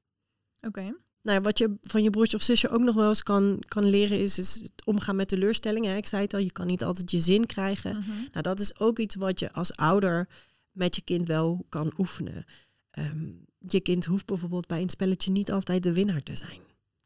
Oké. 0.61 0.95
Nou, 1.21 1.41
wat 1.41 1.57
je 1.57 1.75
van 1.81 2.03
je 2.03 2.09
broertje 2.09 2.37
of 2.37 2.43
zusje 2.43 2.69
ook 2.69 2.81
nog 2.81 2.95
wel 2.95 3.07
eens 3.09 3.23
kan, 3.23 3.63
kan 3.67 3.83
leren, 3.83 4.19
is, 4.19 4.37
is 4.37 4.53
het 4.53 4.71
omgaan 4.85 5.15
met 5.15 5.27
teleurstellingen. 5.27 5.97
Ik 5.97 6.07
zei 6.07 6.21
het 6.21 6.33
al, 6.33 6.39
je 6.39 6.51
kan 6.51 6.67
niet 6.67 6.83
altijd 6.83 7.11
je 7.11 7.19
zin 7.19 7.45
krijgen. 7.45 7.97
Mhm. 7.97 8.09
Nou, 8.09 8.41
dat 8.41 8.59
is 8.59 8.79
ook 8.79 8.99
iets 8.99 9.15
wat 9.15 9.39
je 9.39 9.51
als 9.53 9.75
ouder 9.75 10.27
met 10.71 10.95
je 10.95 11.01
kind 11.01 11.27
wel 11.27 11.65
kan 11.69 11.93
oefenen. 11.97 12.45
Ehm, 12.91 13.31
je 13.59 13.79
kind 13.79 14.05
hoeft 14.05 14.25
bijvoorbeeld 14.25 14.67
bij 14.67 14.81
een 14.81 14.89
spelletje 14.89 15.31
niet 15.31 15.51
altijd 15.51 15.83
de 15.83 15.93
winnaar 15.93 16.23
te 16.23 16.35
zijn. 16.35 16.59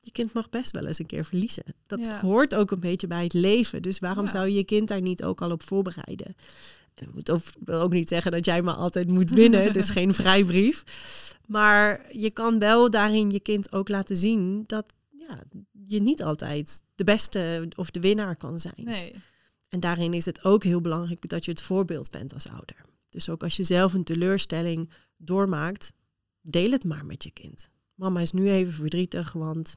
Je 0.08 0.14
kind 0.14 0.34
mag 0.34 0.50
best 0.50 0.72
wel 0.72 0.86
eens 0.86 1.00
een 1.00 1.06
keer 1.06 1.26
verliezen. 1.26 1.64
Dat 1.88 2.06
Ja. 2.06 2.20
hoort 2.20 2.56
ook 2.56 2.72
een 2.72 2.80
beetje 2.80 3.08
bij 3.08 3.24
het 3.24 3.34
leven. 3.34 3.82
Dus 3.82 4.00
waarom 4.00 4.26
Ja. 4.26 4.32
zou 4.32 4.48
je 4.48 4.54
je 4.56 4.64
kind 4.64 4.88
daar 4.88 5.02
niet 5.02 5.24
ook 5.24 5.42
al 5.42 5.52
op 5.52 5.64
voorbereiden? 5.64 6.36
En 6.96 7.10
moet 7.14 7.32
wil 7.66 7.80
ook 7.82 7.92
niet 7.94 8.08
zeggen 8.08 8.32
dat 8.32 8.46
jij 8.46 8.62
maar 8.62 8.74
altijd 8.76 9.08
moet 9.10 9.32
winnen. 9.32 9.74
dus 9.74 9.90
geen 10.00 10.14
vrijbrief. 10.14 10.84
Maar 11.48 12.06
je 12.18 12.30
kan 12.30 12.60
wel 12.60 12.90
daarin 12.90 13.32
je 13.32 13.40
kind 13.40 13.72
ook 13.72 13.90
laten 13.90 14.16
zien 14.16 14.64
dat 14.68 14.86
ja, 15.10 15.38
je 15.72 16.00
niet 16.02 16.24
altijd 16.24 16.82
de 16.96 17.04
beste 17.04 17.68
of 17.76 17.92
de 17.92 18.00
winnaar 18.00 18.36
kan 18.36 18.60
zijn. 18.60 18.74
Nee. 18.84 19.14
En 19.70 19.80
daarin 19.80 20.14
is 20.14 20.26
het 20.26 20.44
ook 20.44 20.64
heel 20.64 20.82
belangrijk 20.82 21.30
dat 21.30 21.46
je 21.46 21.52
het 21.52 21.62
voorbeeld 21.62 22.10
bent 22.12 22.34
als 22.34 22.50
ouder. 22.50 22.82
Dus 23.10 23.30
ook 23.30 23.44
als 23.44 23.56
je 23.56 23.64
zelf 23.64 23.94
een 23.94 24.04
teleurstelling 24.04 24.90
doormaakt, 25.18 25.94
deel 26.42 26.72
het 26.72 26.84
maar 26.86 27.06
met 27.06 27.24
je 27.24 27.32
kind. 27.32 27.70
Mama 27.96 28.20
is 28.20 28.32
nu 28.32 28.50
even 28.50 28.74
verdrietig, 28.74 29.34
want 29.34 29.76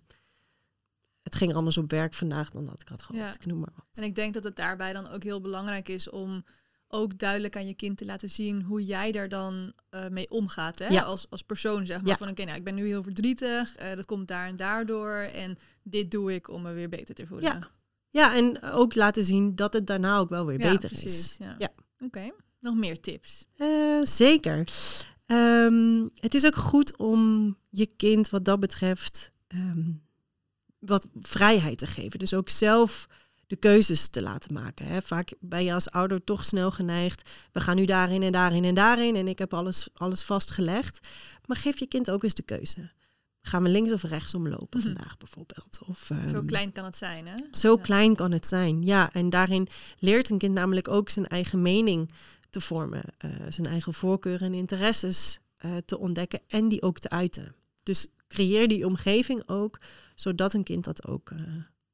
het 1.22 1.34
ging 1.34 1.54
anders 1.54 1.76
op 1.78 1.90
werk 1.90 2.14
vandaag 2.14 2.50
dan 2.50 2.66
dat 2.66 2.80
ik 2.80 2.88
had 2.88 3.02
gehoopt. 3.02 3.24
Ja. 3.24 3.34
Ik 3.34 3.46
noem 3.46 3.58
maar 3.58 3.72
wat. 3.74 3.84
En 3.92 4.02
ik 4.04 4.14
denk 4.14 4.34
dat 4.34 4.44
het 4.44 4.56
daarbij 4.56 4.92
dan 4.92 5.08
ook 5.08 5.22
heel 5.22 5.40
belangrijk 5.40 5.88
is 5.88 6.10
om 6.10 6.44
ook 6.88 7.18
duidelijk 7.18 7.56
aan 7.56 7.66
je 7.66 7.74
kind 7.74 7.96
te 7.98 8.04
laten 8.04 8.30
zien 8.30 8.62
hoe 8.62 8.84
jij 8.84 9.12
daar 9.12 9.28
dan 9.28 9.72
eh, 9.90 10.08
mee 10.08 10.30
omgaat. 10.30 10.78
Hè? 10.78 10.86
Ja. 10.88 11.02
Als, 11.02 11.26
als 11.30 11.42
persoon 11.42 11.86
zeg 11.86 11.96
maar. 12.00 12.10
Ja. 12.10 12.16
Van 12.16 12.28
oké, 12.28 12.44
nou, 12.44 12.56
ik 12.56 12.64
ben 12.64 12.74
nu 12.74 12.86
heel 12.86 13.02
verdrietig. 13.02 13.76
eh, 13.76 13.96
dat 13.96 14.06
komt 14.06 14.28
daar 14.28 14.46
en 14.46 14.56
daardoor. 14.56 15.14
En 15.14 15.56
dit 15.82 16.10
doe 16.10 16.34
ik 16.34 16.48
om 16.50 16.62
me 16.62 16.72
weer 16.72 16.88
beter 16.88 17.14
te 17.14 17.26
voelen. 17.26 17.52
Ja, 17.52 17.70
Ja, 18.10 18.36
en 18.36 18.62
ook 18.62 18.94
laten 18.94 19.24
zien 19.24 19.54
dat 19.54 19.72
het 19.72 19.86
daarna 19.86 20.18
ook 20.18 20.28
wel 20.28 20.46
weer 20.46 20.58
beter 20.58 20.88
precies, 20.88 21.14
is. 21.30 21.36
Ja. 21.38 21.54
Ja. 21.58 21.70
Oké, 22.04 22.30
nog 22.60 22.74
meer 22.74 23.00
tips. 23.00 23.44
Eh, 23.56 24.02
zeker. 24.02 24.68
Ehm, 25.26 26.06
het 26.14 26.34
is 26.34 26.46
ook 26.46 26.56
goed 26.56 26.96
om 26.96 27.56
je 27.68 27.86
kind 27.96 28.30
wat 28.30 28.44
dat 28.44 28.60
betreft 28.60 29.32
ehm, 29.46 29.90
wat 30.80 31.08
vrijheid 31.20 31.78
te 31.78 31.86
geven. 31.86 32.18
Dus 32.18 32.34
ook 32.34 32.48
zelf 32.48 33.08
de 33.46 33.56
keuzes 33.56 34.08
te 34.08 34.22
laten 34.22 34.52
maken. 34.54 34.86
Hè. 34.86 35.02
Vaak 35.02 35.32
ben 35.40 35.64
je 35.64 35.72
als 35.72 35.90
ouder 35.90 36.24
toch 36.24 36.44
snel 36.44 36.70
geneigd. 36.70 37.28
We 37.52 37.60
gaan 37.60 37.76
nu 37.76 37.84
daarin 37.84 38.22
en 38.22 38.32
daarin 38.32 38.64
en 38.64 38.74
daarin. 38.74 39.16
En 39.16 39.28
ik 39.28 39.38
heb 39.38 39.54
alles, 39.54 39.88
alles 39.94 40.22
vastgelegd. 40.22 41.08
Maar 41.46 41.56
geef 41.56 41.78
je 41.78 41.86
kind 41.86 42.10
ook 42.10 42.22
eens 42.22 42.34
de 42.34 42.42
keuze. 42.42 42.90
Gaan 43.42 43.62
we 43.62 43.68
links 43.68 43.92
of 43.92 44.02
rechts 44.02 44.34
omlopen 44.34 44.80
Mhm. 44.80 44.88
vandaag 44.92 45.16
bijvoorbeeld? 45.16 45.78
Of, 45.86 46.04
Zo 46.28 46.36
ehm, 46.36 46.46
klein 46.46 46.72
kan 46.72 46.84
het 46.84 46.96
zijn, 46.96 47.26
hè? 47.26 47.34
Zo 47.52 47.74
Ja. 47.76 47.82
klein 47.82 48.14
kan 48.16 48.32
het 48.32 48.46
zijn, 48.46 48.82
ja. 48.82 49.12
En 49.12 49.30
daarin 49.30 49.68
leert 49.98 50.30
een 50.30 50.38
kind 50.38 50.54
namelijk 50.54 50.88
ook 50.88 51.08
zijn 51.08 51.26
eigen 51.26 51.62
mening 51.62 52.10
te 52.50 52.60
vormen, 52.60 53.02
eh, 53.18 53.30
zijn 53.48 53.66
eigen 53.66 53.94
voorkeuren 53.94 54.46
en 54.46 54.54
interesses 54.54 55.38
eh, 55.56 55.76
te 55.84 55.98
ontdekken 55.98 56.40
en 56.48 56.68
die 56.68 56.82
ook 56.82 56.98
te 56.98 57.08
uiten. 57.10 57.54
Dus 57.82 58.06
creëer 58.28 58.68
die 58.68 58.86
omgeving 58.86 59.42
ook, 59.48 59.80
zodat 60.20 60.52
een 60.52 60.64
kind 60.64 60.84
dat 60.84 61.06
ook 61.06 61.30
eh, 61.30 61.38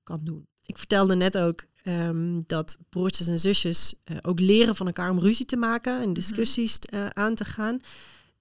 kan 0.02 0.20
doen. 0.22 0.46
Ik 0.62 0.78
vertelde 0.78 1.14
net 1.14 1.38
ook 1.38 1.64
ehm, 1.82 2.40
dat 2.46 2.78
broertjes 2.88 3.26
en 3.26 3.38
zusjes 3.38 3.94
eh, 4.04 4.16
ook 4.22 4.40
leren 4.40 4.76
van 4.76 4.86
elkaar 4.86 5.10
om 5.10 5.18
ruzie 5.18 5.46
te 5.46 5.56
maken 5.56 6.00
en 6.02 6.12
discussies 6.12 6.78
eh, 6.78 7.06
aan 7.06 7.34
te 7.34 7.44
gaan. 7.44 7.80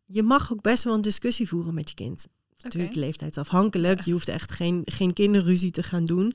Je 0.05 0.23
mag 0.23 0.51
ook 0.51 0.61
best 0.61 0.83
wel 0.83 0.93
een 0.93 1.01
discussie 1.01 1.47
voeren 1.47 1.73
met 1.73 1.89
je 1.89 1.95
kind. 1.95 2.27
Natuurlijk 2.61 2.91
Oké. 2.91 2.99
leeftijdsafhankelijk. 2.99 4.01
Je 4.01 4.11
hoeft 4.11 4.27
echt 4.27 4.51
geen, 4.51 4.81
geen 4.85 5.13
kinderruzie 5.13 5.71
te 5.71 5.83
gaan 5.83 6.05
doen. 6.05 6.33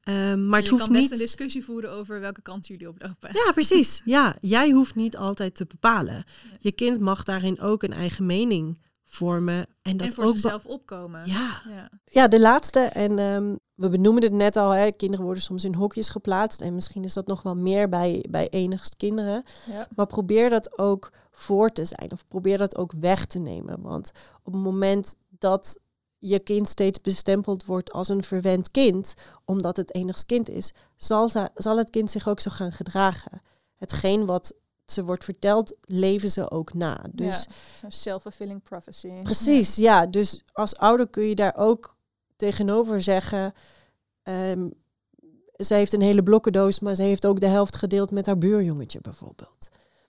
Ehm, 0.00 0.48
maar 0.48 0.58
het 0.58 0.64
je 0.64 0.70
hoeft 0.70 0.84
kan 0.84 0.92
best 0.92 1.04
niet. 1.04 1.12
een 1.12 1.26
discussie 1.26 1.64
voeren 1.64 1.92
over 1.92 2.20
welke 2.20 2.42
kant 2.42 2.66
jullie 2.66 2.88
oplopen. 2.88 3.30
Ja, 3.32 3.52
precies. 3.52 4.02
Ja, 4.04 4.36
jij 4.40 4.70
hoeft 4.70 4.94
niet 4.94 5.16
altijd 5.16 5.54
te 5.54 5.66
bepalen. 5.66 6.24
Je 6.58 6.72
kind 6.72 7.00
mag 7.00 7.24
daarin 7.24 7.60
ook 7.60 7.82
een 7.82 7.92
eigen 7.92 8.26
mening 8.26 8.78
vormen. 9.08 9.66
En 9.82 9.96
dat 9.96 10.06
en 10.06 10.12
voor 10.12 10.24
ook. 10.24 10.30
zichzelf 10.32 10.66
opkomen. 10.66 11.26
Ja. 11.26 11.62
Ja. 11.68 11.90
ja, 12.04 12.28
de 12.28 12.40
laatste. 12.40 12.80
En 12.80 13.18
ehm, 13.18 13.56
we 13.74 13.88
benoemen 13.88 14.22
het 14.22 14.32
net 14.32 14.56
al. 14.56 14.70
Hè, 14.70 14.92
kinderen 14.92 15.24
worden 15.24 15.42
soms 15.42 15.64
in 15.64 15.74
hokjes 15.74 16.08
geplaatst. 16.08 16.60
En 16.60 16.74
misschien 16.74 17.04
is 17.04 17.12
dat 17.12 17.26
nog 17.26 17.42
wel 17.42 17.56
meer 17.56 17.88
bij, 17.88 18.24
bij 18.30 18.48
enigst 18.48 18.96
kinderen. 18.96 19.44
Ja. 19.66 19.88
Maar 19.94 20.06
probeer 20.06 20.50
dat 20.50 20.78
ook 20.78 21.12
voor 21.30 21.70
te 21.70 21.84
zijn. 21.84 22.12
Of 22.12 22.28
probeer 22.28 22.58
dat 22.58 22.76
ook 22.76 22.92
weg 22.92 23.24
te 23.26 23.38
nemen. 23.38 23.80
Want 23.80 24.12
op 24.42 24.52
het 24.52 24.62
moment 24.62 25.16
dat 25.28 25.78
je 26.18 26.38
kind 26.38 26.68
steeds 26.68 27.00
bestempeld 27.00 27.64
wordt 27.64 27.92
als 27.92 28.08
een 28.08 28.22
verwend 28.22 28.70
kind, 28.70 29.14
omdat 29.44 29.76
het 29.76 29.94
enigst 29.94 30.26
kind 30.26 30.48
is, 30.48 30.74
zal, 30.96 31.28
ze, 31.28 31.50
zal 31.54 31.76
het 31.78 31.90
kind 31.90 32.10
zich 32.10 32.28
ook 32.28 32.40
zo 32.40 32.50
gaan 32.50 32.72
gedragen. 32.72 33.42
Hetgeen 33.76 34.26
wat 34.26 34.54
ze 34.92 35.04
wordt 35.04 35.24
verteld, 35.24 35.76
leven 35.84 36.30
ze 36.30 36.50
ook 36.50 36.74
na. 36.74 37.04
Dus 37.10 37.44
Ja, 37.44 37.52
Zo'n 37.80 37.90
self-fulfilling 37.90 38.62
prophecy. 38.62 39.22
Precies, 39.22 39.76
ja. 39.76 40.06
Dus 40.06 40.42
als 40.52 40.76
ouder 40.76 41.08
kun 41.08 41.24
je 41.24 41.34
daar 41.34 41.56
ook 41.56 41.96
tegenover 42.36 43.02
zeggen. 43.02 43.54
ehm 44.22 44.68
ze 45.58 45.74
heeft 45.74 45.92
een 45.92 46.00
hele 46.00 46.22
blokkendoos, 46.22 46.78
maar 46.78 46.94
ze 46.94 47.02
heeft 47.02 47.26
ook 47.26 47.40
de 47.40 47.46
helft 47.46 47.76
gedeeld 47.76 48.10
met 48.10 48.26
haar 48.26 48.38
buurjongetje 48.38 49.00
bijvoorbeeld. 49.00 49.68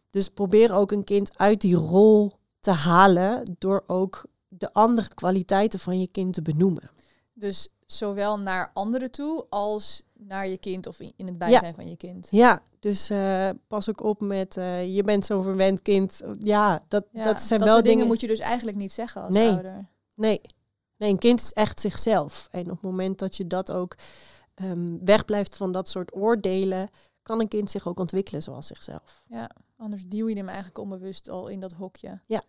Dus 0.09 0.29
probeer 0.29 0.73
ook 0.73 0.91
een 0.91 1.03
kind 1.03 1.37
uit 1.37 1.61
die 1.61 1.75
rol 1.75 2.31
te 2.59 2.71
halen 2.71 3.55
door 3.57 3.83
ook 3.87 4.25
de 4.47 4.73
andere 4.73 5.07
kwaliteiten 5.13 5.79
van 5.79 5.99
je 5.99 6.07
kind 6.07 6.33
te 6.33 6.41
benoemen. 6.41 6.89
Dus 7.33 7.69
zowel 7.85 8.39
naar 8.39 8.71
anderen 8.73 9.11
toe 9.11 9.45
als 9.49 10.03
naar 10.19 10.47
je 10.47 10.57
kind 10.57 10.87
of 10.87 10.99
in 10.99 11.25
het 11.27 11.37
bijzijn 11.37 11.75
van 11.75 11.89
je 11.89 11.97
kind. 11.97 12.27
Ja, 12.31 12.61
dus 12.79 13.09
eh, 13.09 13.49
pas 13.67 13.89
ook 13.89 14.03
op 14.03 14.21
met 14.21 14.57
eh, 14.57 14.95
je 14.95 15.03
bent 15.03 15.25
zo'n 15.25 15.43
verwend 15.43 15.81
kind. 15.81 16.21
Ja, 16.39 16.81
dat, 16.87 17.05
Ja, 17.11 17.23
dat 17.23 17.41
zijn 17.41 17.59
dat 17.59 17.67
wel 17.67 17.77
dingen 17.77 17.91
dingen. 17.91 18.07
moet 18.07 18.21
je 18.21 18.27
dus 18.27 18.39
eigenlijk 18.39 18.77
niet 18.77 18.93
zeggen 18.93 19.21
als 19.21 19.33
Nee. 19.33 19.49
ouder. 19.51 19.87
Nee. 20.15 20.41
nee, 20.97 21.09
een 21.09 21.19
kind 21.19 21.41
is 21.41 21.53
echt 21.53 21.79
zichzelf. 21.79 22.47
En 22.51 22.61
op 22.61 22.69
het 22.69 22.81
moment 22.81 23.19
dat 23.19 23.35
je 23.37 23.47
dat 23.47 23.71
ook 23.71 23.95
ehm, 24.55 24.97
wegblijft 25.05 25.55
van 25.55 25.71
dat 25.71 25.89
soort 25.89 26.15
oordelen, 26.15 26.89
kan 27.21 27.39
een 27.39 27.47
kind 27.47 27.69
zich 27.69 27.87
ook 27.87 27.99
ontwikkelen 27.99 28.41
zoals 28.41 28.67
zichzelf. 28.67 29.23
Ja, 29.27 29.49
anders 29.77 30.03
duw 30.07 30.27
je 30.29 30.35
hem 30.35 30.47
eigenlijk 30.47 30.77
onbewust 30.77 31.29
al 31.29 31.47
in 31.47 31.59
dat 31.59 31.71
hokje. 31.71 32.21
Ja. 32.25 32.43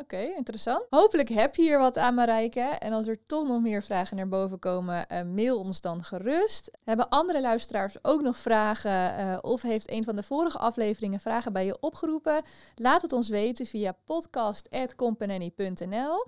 Oké, 0.00 0.32
interessant. 0.36 0.86
Hopelijk 0.90 1.28
heb 1.28 1.54
je 1.54 1.62
hier 1.62 1.78
wat 1.78 1.98
aan, 1.98 2.14
Marijke. 2.14 2.60
En 2.60 2.92
als 2.92 3.06
er 3.06 3.26
toch 3.26 3.48
nog 3.48 3.60
meer 3.60 3.82
vragen 3.82 4.16
naar 4.16 4.28
boven 4.28 4.58
komen, 4.58 5.06
eh, 5.06 5.22
mail 5.22 5.58
ons 5.58 5.80
dan 5.80 6.04
gerust. 6.04 6.70
Hebben 6.84 7.08
andere 7.08 7.40
luisteraars 7.40 7.96
ook 8.02 8.22
nog 8.22 8.36
vragen? 8.36 8.90
eh, 8.90 9.38
of 9.40 9.62
heeft 9.62 9.90
een 9.90 10.04
van 10.04 10.16
de 10.16 10.22
vorige 10.22 10.58
afleveringen 10.58 11.20
vragen 11.20 11.52
bij 11.52 11.64
je 11.64 11.80
opgeroepen? 11.80 12.42
Laat 12.74 13.02
het 13.02 13.12
ons 13.12 13.28
weten 13.28 13.66
via 13.66 13.96
podcast.companany.nl. 14.04 16.26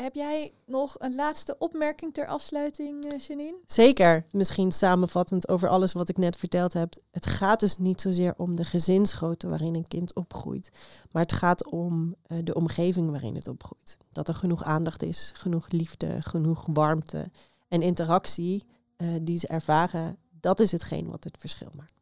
Heb 0.00 0.14
jij 0.14 0.52
nog 0.66 0.94
een 0.98 1.14
laatste 1.14 1.56
opmerking 1.58 2.14
ter 2.14 2.26
afsluiting, 2.26 3.04
eh, 3.04 3.18
Janine? 3.18 3.58
Zeker, 3.66 4.24
misschien 4.30 4.72
samenvattend 4.72 5.48
over 5.48 5.68
alles 5.68 5.92
wat 5.92 6.08
ik 6.08 6.16
net 6.16 6.36
verteld 6.36 6.72
heb. 6.72 6.94
Het 7.10 7.26
gaat 7.26 7.60
dus 7.60 7.78
niet 7.78 8.00
zozeer 8.00 8.34
om 8.36 8.56
de 8.56 8.64
gezinsgrootte 8.64 9.48
waarin 9.48 9.74
een 9.74 9.86
kind 9.86 10.14
opgroeit, 10.14 10.70
maar 11.10 11.22
het 11.22 11.32
gaat 11.32 11.70
om 11.70 12.14
eh, 12.22 12.38
de 12.44 12.54
omgeving 12.54 13.10
waarin 13.10 13.34
het 13.34 13.48
opgroeit. 13.48 13.96
Dat 14.12 14.28
er 14.28 14.34
genoeg 14.34 14.64
aandacht 14.64 15.02
is, 15.02 15.32
genoeg 15.34 15.70
liefde, 15.70 16.22
genoeg 16.22 16.66
warmte 16.72 17.30
en 17.68 17.82
interactie 17.82 18.64
eh, 18.96 19.08
die 19.22 19.36
ze 19.36 19.46
ervaren. 19.46 20.16
Dat 20.40 20.60
is 20.60 20.72
hetgeen 20.72 21.10
wat 21.10 21.24
het 21.24 21.36
verschil 21.38 21.70
maakt. 21.76 22.00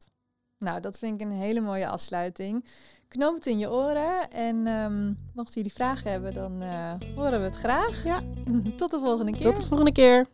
Nou, 0.59 0.81
dat 0.81 0.99
vind 0.99 1.21
ik 1.21 1.27
een 1.27 1.33
hele 1.33 1.61
mooie 1.61 1.89
afsluiting. 1.89 2.65
Knoop 3.09 3.35
het 3.35 3.47
in 3.47 3.59
je 3.59 3.71
oren. 3.71 4.31
En 4.31 4.67
ehm, 4.67 5.07
mochten 5.35 5.55
jullie 5.55 5.73
vragen 5.73 6.11
hebben, 6.11 6.33
dan 6.33 6.63
eh, 6.63 6.95
horen 7.17 7.39
we 7.39 7.45
het 7.45 7.57
graag. 7.57 8.05
Ja. 8.05 8.21
Tot 8.77 8.91
de 8.91 8.99
volgende 8.99 9.33
keer. 9.33 9.43
Tot 9.43 9.57
de 9.57 9.63
volgende 9.63 9.93
keer. 9.93 10.27